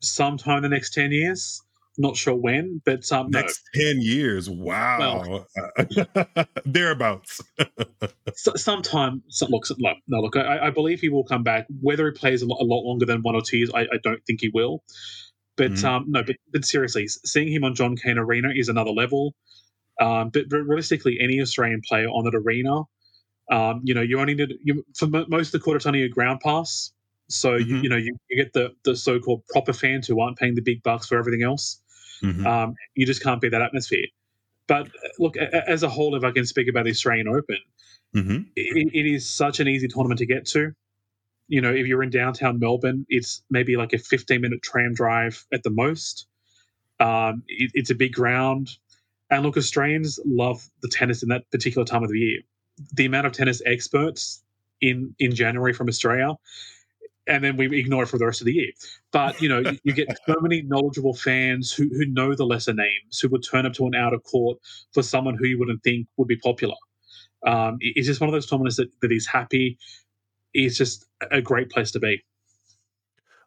[0.01, 1.61] sometime in the next 10 years.
[1.99, 3.85] Not sure when, but um, next no.
[3.85, 4.49] 10 years.
[4.49, 5.47] Wow.
[5.57, 7.41] Well, Thereabouts.
[8.35, 11.65] so, sometime, so, look, no, no look, I, I, believe he will come back.
[11.81, 13.97] Whether he plays a lot, a lot longer than one or two years, I, I
[14.03, 14.83] don't think he will.
[15.55, 15.83] But mm.
[15.85, 19.33] um, no, but, but seriously, seeing him on John Cain Arena is another level.
[19.99, 22.83] Um, but, but realistically, any Australian player on that arena,
[23.49, 26.09] um, you know, you only need you, for most of the court, it's only a
[26.09, 26.91] ground pass.
[27.29, 27.69] So mm-hmm.
[27.69, 30.55] you, you know you, you get the the so called proper fans who aren't paying
[30.55, 31.81] the big bucks for everything else.
[32.23, 32.45] Mm-hmm.
[32.45, 34.05] Um, you just can't beat that atmosphere.
[34.67, 37.59] But look, as a whole, if I can speak about the Australian Open,
[38.15, 38.41] mm-hmm.
[38.55, 40.73] it, it is such an easy tournament to get to
[41.47, 45.45] you know, if you're in downtown Melbourne, it's maybe like a 15 minute tram drive
[45.53, 46.27] at the most.
[46.99, 48.69] Um, it, it's a big ground.
[49.29, 52.41] And look, Australians love the tennis in that particular time of the year.
[52.93, 54.43] The amount of tennis experts
[54.81, 56.35] in, in January from Australia,
[57.27, 58.71] and then we ignore it for the rest of the year.
[59.11, 62.73] But, you know, you, you get so many knowledgeable fans who, who know the lesser
[62.73, 64.59] names, who would turn up to an outer court
[64.93, 66.75] for someone who you wouldn't think would be popular.
[67.45, 69.77] Um, it's just one of those tournaments that, that is happy
[70.53, 72.23] It's just a great place to be.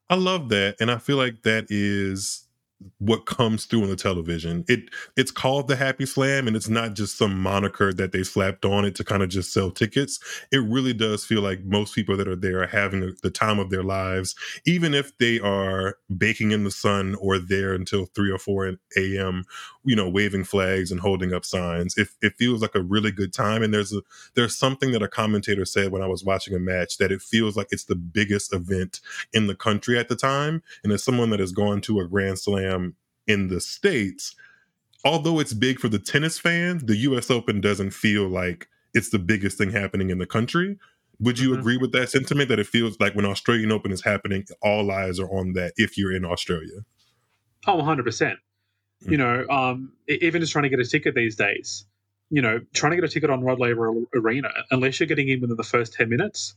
[0.08, 0.76] I love that.
[0.80, 2.46] And I feel like that is
[2.98, 4.64] what comes through on the television.
[4.68, 8.64] It it's called the Happy Slam, and it's not just some moniker that they slapped
[8.64, 10.18] on it to kind of just sell tickets.
[10.52, 13.70] It really does feel like most people that are there are having the time of
[13.70, 14.34] their lives,
[14.66, 18.66] even if they are baking in the sun or there until three or four
[18.96, 19.44] a.m.
[19.84, 21.96] You know, waving flags and holding up signs.
[21.96, 24.02] It it feels like a really good time, and there's a
[24.34, 27.56] there's something that a commentator said when I was watching a match that it feels
[27.56, 29.00] like it's the biggest event
[29.32, 32.38] in the country at the time, and as someone that has gone to a Grand
[32.38, 32.94] Slam Slam
[33.26, 34.34] in the States,
[35.04, 39.18] although it's big for the tennis fans, the US Open doesn't feel like it's the
[39.18, 40.78] biggest thing happening in the country.
[41.20, 41.60] Would you mm-hmm.
[41.60, 45.20] agree with that sentiment that it feels like when Australian Open is happening, all eyes
[45.20, 46.84] are on that if you're in Australia?
[47.66, 48.04] Oh, 100%.
[48.04, 49.12] Mm-hmm.
[49.12, 51.84] You know, um, even just trying to get a ticket these days,
[52.30, 55.40] you know, trying to get a ticket on Rod Laver Arena, unless you're getting in
[55.40, 56.54] within the first 10 minutes,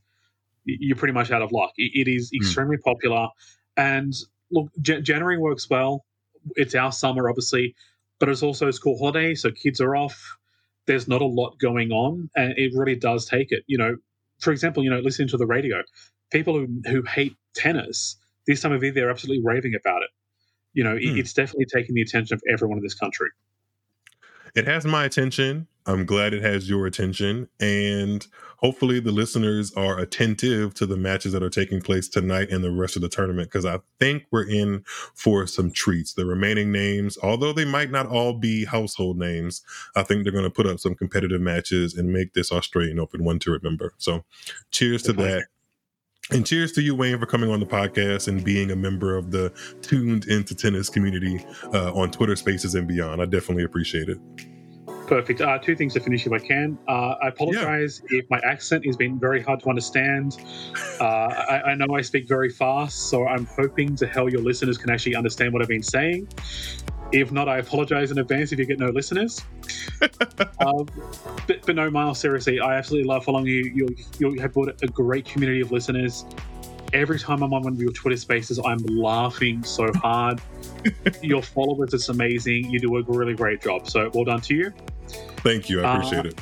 [0.66, 1.72] you're pretty much out of luck.
[1.78, 2.38] it is mm.
[2.38, 2.84] extremely mm.
[2.84, 3.28] popular.
[3.76, 4.14] And
[4.54, 6.06] look, January works well.
[6.56, 7.76] It's our summer, obviously,
[8.20, 10.38] but it's also school holiday, so kids are off.
[10.86, 13.64] There's not a lot going on, and it really does take it.
[13.68, 13.96] You know,
[14.40, 15.82] for example, you know, listening to the radio,
[16.32, 20.10] people who who hate tennis this time of year they're absolutely raving about it.
[20.74, 21.18] You know, hmm.
[21.18, 23.30] it's definitely taking the attention of everyone in this country.
[24.56, 25.68] It has my attention.
[25.86, 27.50] I'm glad it has your attention.
[27.60, 28.26] And
[28.58, 32.72] hopefully the listeners are attentive to the matches that are taking place tonight and the
[32.72, 36.14] rest of the tournament because I think we're in for some treats.
[36.14, 39.62] The remaining names, although they might not all be household names,
[39.96, 43.24] I think they're going to put up some competitive matches and make this Australian Open
[43.24, 43.94] one to remember.
[43.98, 44.24] So
[44.72, 45.46] cheers to that.
[46.32, 49.32] And cheers to you, Wayne, for coming on the podcast and being a member of
[49.32, 53.22] the tuned into tennis community uh, on Twitter Spaces and beyond.
[53.22, 54.18] I definitely appreciate it.
[55.08, 55.42] Perfect.
[55.42, 56.78] Uh, two things to finish if I can.
[56.88, 58.20] Uh, I apologize yeah.
[58.20, 60.38] if my accent has been very hard to understand.
[61.00, 64.78] Uh, I, I, know I speak very fast, so I'm hoping to hell your listeners
[64.78, 66.30] can actually understand what I've been saying.
[67.12, 69.44] If not, I apologize in advance if you get no listeners.
[70.02, 70.88] um,
[71.48, 73.72] but, but, no, Miles, seriously, I absolutely love following you.
[73.76, 76.26] You, you have built a great community of listeners.
[76.94, 80.40] Every time I'm on one of your Twitter spaces, I'm laughing so hard.
[81.24, 82.70] your followers, it's amazing.
[82.70, 83.90] You do a really great job.
[83.90, 84.74] So well done to you.
[85.38, 85.82] Thank you.
[85.82, 86.42] I appreciate uh, it.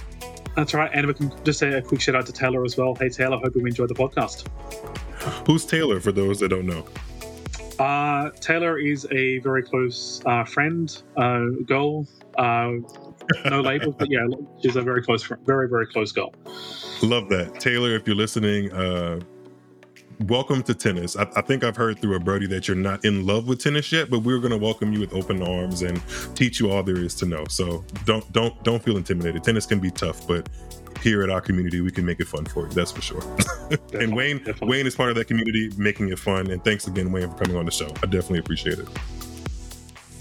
[0.56, 0.92] That's right.
[0.94, 2.96] And we can just say a quick shout out to Taylor as well.
[2.96, 4.46] Hey, Taylor, hope you enjoyed the podcast.
[5.48, 6.86] Who's Taylor for those that don't know?
[7.80, 12.06] Uh, Taylor is a very close uh, friend, uh, girl.
[12.38, 12.74] Uh,
[13.46, 14.28] no label, but yeah,
[14.62, 16.34] she's a very close, friend, very very close girl.
[17.02, 17.96] Love that, Taylor.
[17.96, 19.22] If you're listening, uh,
[20.28, 21.16] welcome to tennis.
[21.16, 23.92] I, I, think I've heard through a Brody that you're not in love with tennis
[23.92, 26.02] yet, but we're going to welcome you with open arms and
[26.36, 27.46] teach you all there is to know.
[27.50, 29.44] So don't don't don't feel intimidated.
[29.44, 30.50] Tennis can be tough, but
[31.02, 32.74] here at our community, we can make it fun for you.
[32.74, 33.24] That's for sure.
[33.94, 34.70] and Wayne, definitely.
[34.70, 36.52] Wayne is part of that community, making it fun.
[36.52, 37.88] And thanks again, Wayne, for coming on the show.
[38.04, 38.88] I definitely appreciate it.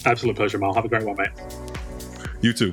[0.06, 0.72] Absolute pleasure, Mal.
[0.72, 1.30] Have a great one, mate.
[2.40, 2.72] You too.